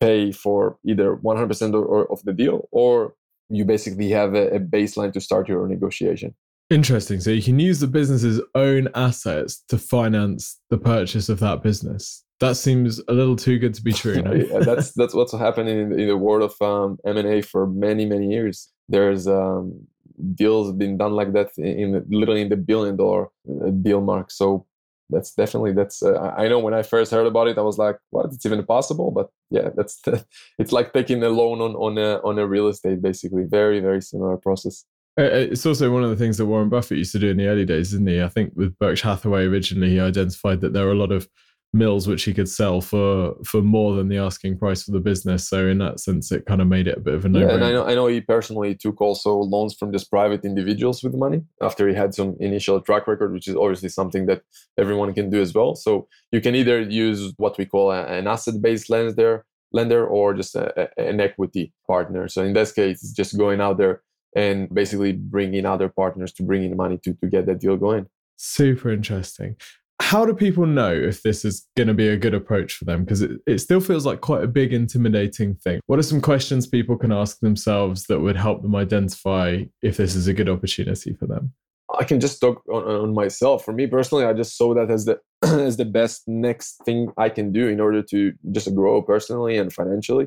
pay 0.00 0.30
for 0.32 0.76
either 0.86 1.16
100% 1.16 1.74
or, 1.74 1.84
or 1.84 2.12
of 2.12 2.22
the 2.24 2.32
deal, 2.32 2.68
or 2.70 3.14
you 3.48 3.64
basically 3.64 4.10
have 4.10 4.34
a 4.34 4.58
baseline 4.58 5.12
to 5.12 5.20
start 5.20 5.48
your 5.48 5.66
negotiation. 5.66 6.34
Interesting. 6.72 7.20
So 7.20 7.30
you 7.30 7.42
can 7.42 7.58
use 7.58 7.80
the 7.80 7.86
business's 7.86 8.40
own 8.54 8.88
assets 8.94 9.62
to 9.68 9.78
finance 9.78 10.58
the 10.70 10.78
purchase 10.78 11.28
of 11.28 11.38
that 11.40 11.62
business 11.62 12.24
that 12.42 12.56
seems 12.56 13.00
a 13.08 13.12
little 13.12 13.36
too 13.36 13.58
good 13.58 13.72
to 13.72 13.82
be 13.82 13.92
true. 13.92 14.20
No? 14.20 14.32
yeah, 14.50 14.58
that's 14.58 14.92
that's 14.92 15.14
what's 15.14 15.32
happening 15.32 15.78
in, 15.78 15.98
in 15.98 16.08
the 16.08 16.16
world 16.16 16.42
of 16.42 16.60
um, 16.60 16.98
M 17.06 17.16
and 17.16 17.28
A 17.28 17.40
for 17.40 17.66
many 17.66 18.04
many 18.04 18.26
years. 18.30 18.68
There's 18.88 19.26
um, 19.26 19.86
deals 20.34 20.72
being 20.72 20.98
done 20.98 21.12
like 21.12 21.32
that 21.32 21.50
in, 21.56 21.94
in 21.94 22.04
literally 22.10 22.42
in 22.42 22.48
the 22.48 22.56
billion 22.56 22.96
dollar 22.96 23.28
uh, 23.48 23.70
deal 23.70 24.00
mark. 24.00 24.30
So 24.30 24.66
that's 25.08 25.32
definitely 25.34 25.72
that's. 25.72 26.02
Uh, 26.02 26.34
I 26.36 26.48
know 26.48 26.58
when 26.58 26.74
I 26.74 26.82
first 26.82 27.12
heard 27.12 27.26
about 27.26 27.46
it, 27.46 27.58
I 27.58 27.62
was 27.62 27.78
like, 27.78 27.96
"What? 28.10 28.26
It's 28.32 28.44
even 28.44 28.66
possible?" 28.66 29.12
But 29.12 29.28
yeah, 29.50 29.68
that's 29.76 30.00
the, 30.04 30.26
it's 30.58 30.72
like 30.72 30.92
taking 30.92 31.22
a 31.22 31.28
loan 31.28 31.60
on 31.60 31.74
on 31.76 31.96
a 31.96 32.20
on 32.24 32.40
a 32.40 32.46
real 32.46 32.66
estate, 32.66 33.00
basically. 33.00 33.44
Very 33.44 33.78
very 33.78 34.02
similar 34.02 34.36
process. 34.36 34.84
Uh, 35.18 35.24
uh, 35.24 35.48
it's 35.50 35.66
also 35.66 35.92
one 35.92 36.02
of 36.02 36.10
the 36.10 36.16
things 36.16 36.38
that 36.38 36.46
Warren 36.46 36.68
Buffett 36.68 36.98
used 36.98 37.12
to 37.12 37.18
do 37.18 37.30
in 37.30 37.36
the 37.36 37.46
early 37.46 37.66
days, 37.66 37.92
isn't 37.92 38.08
he? 38.08 38.22
I 38.22 38.28
think 38.28 38.52
with 38.54 38.78
Berkshire 38.78 39.08
Hathaway 39.08 39.44
originally, 39.44 39.90
he 39.90 40.00
identified 40.00 40.60
that 40.62 40.72
there 40.72 40.86
are 40.86 40.92
a 40.92 40.96
lot 40.96 41.12
of 41.12 41.28
mills 41.74 42.06
which 42.06 42.24
he 42.24 42.34
could 42.34 42.48
sell 42.48 42.82
for 42.82 43.34
for 43.44 43.62
more 43.62 43.94
than 43.94 44.08
the 44.08 44.18
asking 44.18 44.58
price 44.58 44.82
for 44.82 44.90
the 44.90 45.00
business. 45.00 45.48
So 45.48 45.66
in 45.66 45.78
that 45.78 46.00
sense, 46.00 46.30
it 46.30 46.46
kind 46.46 46.60
of 46.60 46.66
made 46.66 46.86
it 46.86 46.98
a 46.98 47.00
bit 47.00 47.14
of 47.14 47.24
a 47.24 47.28
no. 47.28 47.40
Yeah, 47.40 47.54
and 47.54 47.64
I 47.64 47.72
know 47.72 47.84
I 47.84 47.94
know 47.94 48.06
he 48.06 48.20
personally 48.20 48.74
took 48.74 49.00
also 49.00 49.34
loans 49.36 49.74
from 49.74 49.92
just 49.92 50.10
private 50.10 50.44
individuals 50.44 51.02
with 51.02 51.14
money 51.14 51.42
after 51.60 51.88
he 51.88 51.94
had 51.94 52.14
some 52.14 52.36
initial 52.40 52.80
track 52.80 53.06
record, 53.06 53.32
which 53.32 53.48
is 53.48 53.56
obviously 53.56 53.88
something 53.88 54.26
that 54.26 54.42
everyone 54.78 55.12
can 55.14 55.30
do 55.30 55.40
as 55.40 55.54
well. 55.54 55.74
So 55.74 56.08
you 56.30 56.40
can 56.40 56.54
either 56.54 56.80
use 56.80 57.32
what 57.36 57.58
we 57.58 57.66
call 57.66 57.90
a, 57.90 58.04
an 58.04 58.26
asset-based 58.26 58.90
lender, 58.90 59.44
lender, 59.72 60.06
or 60.06 60.34
just 60.34 60.54
a, 60.54 60.90
a, 60.98 61.08
an 61.08 61.20
equity 61.20 61.72
partner. 61.86 62.28
So 62.28 62.42
in 62.42 62.52
this 62.52 62.72
case, 62.72 63.02
it's 63.02 63.12
just 63.12 63.36
going 63.38 63.60
out 63.60 63.78
there 63.78 64.02
and 64.34 64.72
basically 64.72 65.12
bringing 65.12 65.66
other 65.66 65.88
partners 65.88 66.32
to 66.34 66.42
bring 66.42 66.64
in 66.64 66.76
money 66.76 66.98
to 67.04 67.14
to 67.14 67.26
get 67.26 67.46
that 67.46 67.60
deal 67.60 67.76
going. 67.76 68.06
Super 68.36 68.90
interesting 68.90 69.56
how 70.02 70.26
do 70.26 70.34
people 70.34 70.66
know 70.66 70.92
if 70.92 71.22
this 71.22 71.44
is 71.44 71.66
going 71.76 71.86
to 71.86 71.94
be 71.94 72.08
a 72.08 72.16
good 72.16 72.34
approach 72.34 72.74
for 72.74 72.84
them? 72.84 73.04
Because 73.04 73.22
it, 73.22 73.40
it 73.46 73.58
still 73.60 73.80
feels 73.80 74.04
like 74.04 74.20
quite 74.20 74.42
a 74.42 74.48
big, 74.48 74.72
intimidating 74.72 75.54
thing. 75.54 75.80
What 75.86 75.98
are 75.98 76.02
some 76.02 76.20
questions 76.20 76.66
people 76.66 76.98
can 76.98 77.12
ask 77.12 77.38
themselves 77.38 78.06
that 78.06 78.20
would 78.20 78.36
help 78.36 78.62
them 78.62 78.74
identify 78.74 79.62
if 79.80 79.96
this 79.96 80.16
is 80.16 80.26
a 80.26 80.34
good 80.34 80.48
opportunity 80.48 81.14
for 81.14 81.26
them? 81.26 81.52
I 81.98 82.04
can 82.04 82.20
just 82.20 82.40
talk 82.40 82.62
on, 82.68 82.82
on 82.82 83.14
myself. 83.14 83.64
For 83.64 83.72
me 83.72 83.86
personally, 83.86 84.24
I 84.24 84.32
just 84.32 84.56
saw 84.56 84.74
that 84.74 84.90
as 84.90 85.04
the 85.04 85.20
as 85.42 85.76
the 85.76 85.84
best 85.84 86.26
next 86.26 86.84
thing 86.84 87.12
I 87.16 87.28
can 87.28 87.52
do 87.52 87.68
in 87.68 87.80
order 87.80 88.02
to 88.02 88.32
just 88.50 88.74
grow 88.74 89.02
personally 89.02 89.56
and 89.56 89.72
financially. 89.72 90.26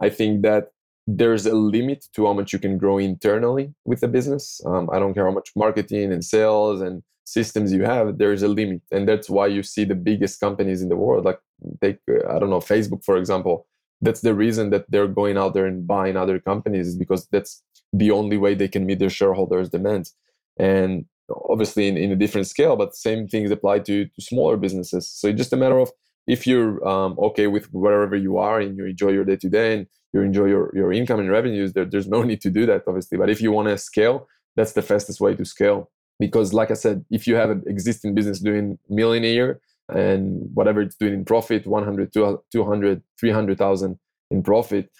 I 0.00 0.10
think 0.10 0.42
that 0.42 0.68
there's 1.06 1.46
a 1.46 1.54
limit 1.54 2.06
to 2.14 2.26
how 2.26 2.32
much 2.32 2.52
you 2.52 2.58
can 2.58 2.78
grow 2.78 2.98
internally 2.98 3.74
with 3.84 4.02
a 4.02 4.08
business. 4.08 4.60
Um, 4.64 4.88
I 4.92 4.98
don't 4.98 5.14
care 5.14 5.26
how 5.26 5.32
much 5.32 5.50
marketing 5.54 6.12
and 6.12 6.24
sales 6.24 6.80
and 6.80 7.02
systems 7.24 7.72
you 7.72 7.84
have 7.84 8.18
there's 8.18 8.42
a 8.42 8.48
limit. 8.48 8.82
And 8.90 9.08
that's 9.08 9.28
why 9.28 9.46
you 9.46 9.62
see 9.62 9.84
the 9.84 9.94
biggest 9.94 10.40
companies 10.40 10.82
in 10.82 10.88
the 10.88 10.96
world 10.96 11.24
like 11.24 11.40
take 11.80 11.98
uh, 12.10 12.28
i 12.28 12.38
don't 12.38 12.50
know 12.50 12.60
facebook 12.60 13.04
for 13.04 13.16
example. 13.16 13.66
That's 14.00 14.20
the 14.20 14.34
reason 14.34 14.70
that 14.70 14.90
they're 14.90 15.08
going 15.08 15.38
out 15.38 15.54
there 15.54 15.66
and 15.66 15.86
buying 15.86 16.16
other 16.16 16.38
companies 16.38 16.88
is 16.88 16.96
because 16.96 17.26
that's 17.28 17.62
the 17.92 18.10
only 18.10 18.36
way 18.36 18.54
they 18.54 18.68
can 18.68 18.84
meet 18.84 18.98
their 18.98 19.08
shareholders 19.08 19.70
demands. 19.70 20.14
And 20.58 21.06
obviously 21.48 21.88
in, 21.88 21.96
in 21.96 22.12
a 22.12 22.16
different 22.16 22.46
scale 22.46 22.76
but 22.76 22.94
same 22.94 23.26
things 23.26 23.50
apply 23.50 23.78
to, 23.80 24.04
to 24.04 24.20
smaller 24.20 24.58
businesses. 24.58 25.08
So 25.08 25.28
it's 25.28 25.38
just 25.38 25.54
a 25.54 25.56
matter 25.56 25.78
of 25.78 25.90
if 26.26 26.46
you're 26.46 26.86
um, 26.86 27.16
okay 27.18 27.46
with 27.46 27.66
wherever 27.72 28.16
you 28.16 28.38
are 28.38 28.60
and 28.60 28.76
you 28.76 28.86
enjoy 28.86 29.10
your 29.10 29.24
day 29.24 29.36
to 29.36 29.48
day 29.48 29.78
and 29.78 29.86
you 30.12 30.20
enjoy 30.20 30.46
your, 30.46 30.70
your 30.74 30.92
income 30.92 31.20
and 31.20 31.30
revenues 31.30 31.72
there, 31.72 31.84
there's 31.84 32.08
no 32.08 32.22
need 32.30 32.40
to 32.42 32.50
do 32.50 32.66
that 32.66 32.82
obviously. 32.86 33.18
But 33.18 33.30
if 33.30 33.40
you 33.40 33.52
want 33.52 33.68
to 33.68 33.78
scale 33.78 34.26
that's 34.56 34.72
the 34.72 34.82
fastest 34.82 35.20
way 35.20 35.34
to 35.34 35.44
scale. 35.44 35.90
Because 36.20 36.52
like 36.52 36.70
i 36.70 36.74
said 36.74 37.04
if 37.10 37.26
you 37.26 37.34
have 37.34 37.50
an 37.50 37.62
existing 37.66 38.14
business 38.14 38.38
doing 38.40 38.78
million 38.88 39.24
a 39.24 39.32
year 39.32 39.60
and 39.88 40.48
whatever 40.54 40.80
it's 40.80 40.96
doing 40.96 41.12
in 41.12 41.24
profit 41.24 41.66
100 41.66 42.12
200 42.12 43.02
300000 43.20 43.98
in 44.30 44.42
profit 44.42 44.90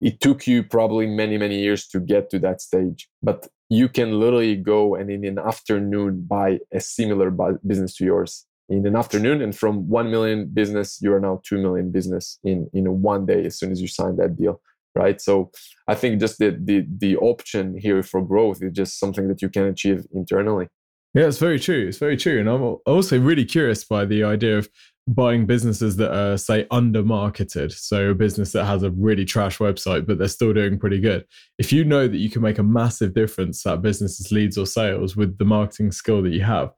it 0.00 0.20
took 0.20 0.46
you 0.46 0.64
probably 0.64 1.06
many 1.06 1.38
many 1.38 1.60
years 1.60 1.86
to 1.86 2.00
get 2.00 2.30
to 2.30 2.38
that 2.40 2.60
stage. 2.60 3.08
But 3.22 3.46
you 3.68 3.88
can 3.88 4.18
literally 4.18 4.56
go 4.56 4.96
and 4.96 5.10
in 5.10 5.24
an 5.24 5.38
afternoon 5.38 6.24
buy 6.26 6.58
a 6.72 6.80
similar 6.80 7.30
business 7.64 7.94
to 7.96 8.04
yours 8.04 8.46
in 8.70 8.86
an 8.86 8.96
afternoon 8.96 9.42
and 9.42 9.56
from 9.56 9.88
1 9.88 10.10
million 10.10 10.46
business 10.46 10.98
you 11.02 11.12
are 11.12 11.20
now 11.20 11.40
2 11.44 11.58
million 11.58 11.90
business 11.90 12.38
in 12.44 12.68
in 12.72 13.02
one 13.02 13.26
day 13.26 13.44
as 13.44 13.58
soon 13.58 13.72
as 13.72 13.82
you 13.82 13.88
sign 13.88 14.16
that 14.16 14.36
deal 14.36 14.60
right? 14.96 15.20
So 15.20 15.50
i 15.88 15.94
think 15.94 16.20
just 16.20 16.38
the 16.38 16.50
the 16.62 16.86
the 16.98 17.16
option 17.18 17.76
here 17.78 18.02
for 18.02 18.20
growth 18.22 18.62
is 18.62 18.72
just 18.72 18.98
something 18.98 19.28
that 19.28 19.42
you 19.42 19.48
can 19.48 19.64
achieve 19.64 20.06
internally. 20.12 20.68
Yeah 21.14 21.26
it's 21.26 21.38
very 21.38 21.58
true. 21.58 21.86
It's 21.88 21.98
very 21.98 22.16
true. 22.16 22.38
And 22.40 22.48
i'm 22.48 22.62
also 22.86 23.18
really 23.18 23.44
curious 23.44 23.84
by 23.84 24.04
the 24.04 24.24
idea 24.24 24.58
of 24.58 24.68
buying 25.08 25.44
businesses 25.44 25.96
that 25.96 26.12
are 26.14 26.36
say 26.36 26.66
under 26.70 27.02
marketed 27.02 27.72
so 27.72 28.10
a 28.10 28.14
business 28.14 28.52
that 28.52 28.64
has 28.64 28.84
a 28.84 28.90
really 28.90 29.24
trash 29.24 29.58
website 29.58 30.06
but 30.06 30.18
they're 30.18 30.28
still 30.28 30.52
doing 30.52 30.78
pretty 30.78 31.00
good. 31.00 31.24
If 31.58 31.72
you 31.72 31.84
know 31.84 32.06
that 32.06 32.18
you 32.18 32.30
can 32.30 32.42
make 32.42 32.58
a 32.58 32.62
massive 32.80 33.14
difference 33.14 33.62
that 33.62 33.82
business's 33.82 34.30
leads 34.30 34.56
or 34.58 34.66
sales 34.66 35.16
with 35.16 35.38
the 35.38 35.44
marketing 35.44 35.92
skill 35.92 36.22
that 36.22 36.30
you 36.30 36.42
have 36.42 36.70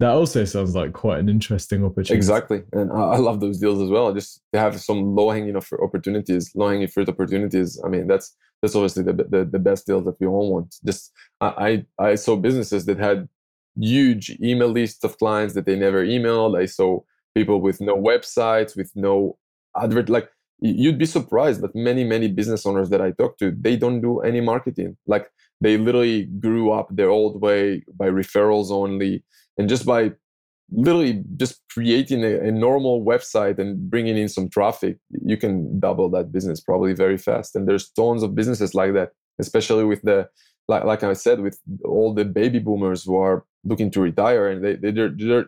that 0.00 0.10
also 0.10 0.44
sounds 0.44 0.74
like 0.74 0.92
quite 0.92 1.18
an 1.18 1.28
interesting 1.28 1.84
opportunity. 1.84 2.14
Exactly, 2.14 2.62
and 2.72 2.92
I, 2.92 3.16
love 3.16 3.40
those 3.40 3.58
deals 3.58 3.80
as 3.82 3.90
well. 3.90 4.08
I 4.08 4.14
Just 4.14 4.40
have 4.52 4.80
some 4.80 5.14
low 5.14 5.30
hanging 5.30 5.56
opportunities, 5.56 6.52
low 6.54 6.68
hanging 6.68 6.88
fruit 6.88 7.08
opportunities. 7.08 7.80
I 7.84 7.88
mean, 7.88 8.06
that's 8.06 8.36
that's 8.62 8.74
obviously 8.74 9.04
the, 9.04 9.12
the, 9.12 9.44
the 9.44 9.58
best 9.58 9.86
deals 9.86 10.04
that 10.04 10.18
we 10.20 10.26
all 10.26 10.52
want. 10.52 10.76
Just 10.84 11.12
I 11.40 11.84
I 11.98 12.14
saw 12.14 12.36
businesses 12.36 12.86
that 12.86 12.98
had 12.98 13.28
huge 13.76 14.36
email 14.42 14.68
lists 14.68 15.04
of 15.04 15.18
clients 15.18 15.54
that 15.54 15.66
they 15.66 15.76
never 15.76 16.04
emailed. 16.04 16.58
I 16.58 16.66
saw 16.66 17.00
people 17.34 17.60
with 17.60 17.80
no 17.80 17.96
websites, 17.96 18.76
with 18.76 18.92
no 18.94 19.36
advert. 19.76 20.08
Like 20.08 20.30
you'd 20.60 20.98
be 20.98 21.06
surprised, 21.06 21.60
but 21.60 21.74
many 21.74 22.04
many 22.04 22.28
business 22.28 22.66
owners 22.66 22.90
that 22.90 23.00
I 23.00 23.12
talk 23.12 23.38
to, 23.38 23.50
they 23.50 23.76
don't 23.76 24.00
do 24.00 24.20
any 24.20 24.40
marketing. 24.40 24.96
Like 25.06 25.30
they 25.60 25.76
literally 25.76 26.24
grew 26.24 26.70
up 26.70 26.88
their 26.90 27.10
old 27.10 27.40
way 27.40 27.84
by 27.96 28.08
referrals 28.08 28.70
only 28.70 29.24
and 29.56 29.68
just 29.68 29.84
by 29.84 30.12
literally 30.70 31.24
just 31.36 31.62
creating 31.72 32.22
a, 32.22 32.40
a, 32.40 32.52
normal 32.52 33.02
website 33.02 33.58
and 33.58 33.90
bringing 33.90 34.18
in 34.18 34.28
some 34.28 34.50
traffic. 34.50 34.98
You 35.24 35.38
can 35.38 35.80
double 35.80 36.10
that 36.10 36.30
business 36.30 36.60
probably 36.60 36.92
very 36.92 37.16
fast. 37.16 37.56
And 37.56 37.66
there's 37.66 37.88
tons 37.88 38.22
of 38.22 38.34
businesses 38.34 38.74
like 38.74 38.92
that 38.92 39.12
especially 39.38 39.84
with 39.84 40.02
the 40.02 40.28
like, 40.68 40.84
like 40.84 41.02
i 41.02 41.12
said 41.12 41.40
with 41.40 41.58
all 41.84 42.12
the 42.12 42.24
baby 42.24 42.58
boomers 42.58 43.04
who 43.04 43.16
are 43.16 43.44
looking 43.64 43.90
to 43.90 44.00
retire 44.00 44.48
and 44.48 44.64
they 44.64 44.74
they 44.74 44.90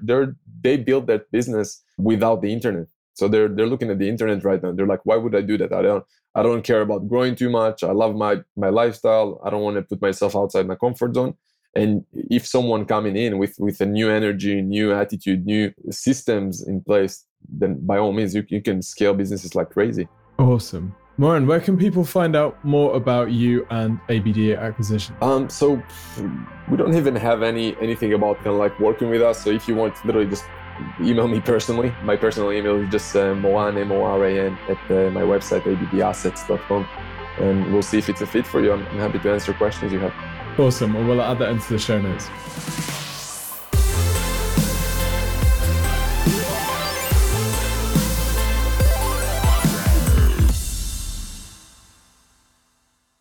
they're 0.02 0.36
they 0.62 0.76
build 0.76 1.06
that 1.06 1.30
business 1.30 1.82
without 1.98 2.42
the 2.42 2.52
internet 2.52 2.86
so 3.20 3.28
they're 3.28 3.48
they're 3.48 3.66
looking 3.72 3.90
at 3.90 3.98
the 3.98 4.08
internet 4.08 4.42
right 4.44 4.62
now. 4.62 4.72
They're 4.72 4.92
like 4.94 5.04
why 5.04 5.16
would 5.16 5.36
i 5.36 5.42
do 5.42 5.58
that? 5.58 5.72
I 5.72 5.82
don't 5.82 6.04
i 6.34 6.42
don't 6.42 6.64
care 6.70 6.80
about 6.80 7.06
growing 7.06 7.34
too 7.34 7.50
much. 7.50 7.84
I 7.84 7.92
love 8.02 8.16
my 8.16 8.34
my 8.56 8.70
lifestyle. 8.70 9.28
I 9.44 9.50
don't 9.50 9.62
want 9.66 9.76
to 9.76 9.82
put 9.82 10.00
myself 10.00 10.34
outside 10.34 10.66
my 10.66 10.78
comfort 10.86 11.14
zone. 11.14 11.34
And 11.76 12.04
if 12.12 12.46
someone 12.46 12.86
coming 12.86 13.16
in 13.24 13.38
with 13.38 13.54
with 13.58 13.78
a 13.82 13.86
new 13.86 14.08
energy 14.10 14.62
new 14.62 14.86
attitude 15.02 15.44
new 15.44 15.64
systems 15.90 16.66
in 16.66 16.80
place 16.80 17.14
then 17.60 17.72
by 17.90 17.98
all 17.98 18.12
means 18.12 18.34
you, 18.34 18.44
you 18.48 18.62
can 18.62 18.82
scale 18.82 19.14
businesses 19.14 19.54
like 19.54 19.70
crazy. 19.70 20.08
Awesome. 20.38 20.94
Moran, 21.20 21.46
where 21.46 21.60
can 21.60 21.76
people 21.76 22.02
find 22.02 22.34
out 22.34 22.52
more 22.64 22.96
about 22.96 23.30
you 23.30 23.66
and 23.68 24.00
ABD 24.08 24.52
acquisition? 24.68 25.14
Um, 25.20 25.50
so 25.50 25.82
we 26.70 26.78
don't 26.78 26.96
even 26.96 27.14
have 27.14 27.42
any 27.42 27.76
anything 27.86 28.14
about 28.14 28.36
kind 28.38 28.54
of 28.56 28.56
like 28.56 28.80
working 28.80 29.10
with 29.10 29.20
us. 29.20 29.44
So 29.44 29.50
if 29.50 29.68
you 29.68 29.74
want, 29.74 30.02
literally 30.06 30.30
just 30.30 30.44
email 31.00 31.28
me 31.28 31.40
personally. 31.40 31.94
My 32.02 32.16
personal 32.16 32.52
email 32.52 32.76
is 32.76 32.90
just 32.90 33.14
uh, 33.16 33.34
Moran 33.34 33.76
M 33.78 33.92
O 33.92 34.02
R 34.02 34.24
A 34.24 34.46
N 34.46 34.58
at 34.68 34.78
uh, 34.90 35.10
my 35.10 35.22
website 35.22 35.62
abdassets.com, 35.62 36.88
and 37.38 37.72
we'll 37.72 37.82
see 37.82 37.98
if 37.98 38.08
it's 38.08 38.20
a 38.20 38.26
fit 38.26 38.46
for 38.46 38.60
you. 38.60 38.72
I'm, 38.72 38.86
I'm 38.88 38.98
happy 38.98 39.18
to 39.18 39.32
answer 39.32 39.52
questions 39.52 39.92
you 39.92 40.00
have. 40.00 40.14
Awesome. 40.58 40.94
Well, 40.94 41.04
we'll 41.04 41.22
add 41.22 41.38
that 41.38 41.50
into 41.50 41.72
the 41.72 41.78
show 41.78 42.00
notes. 42.00 42.28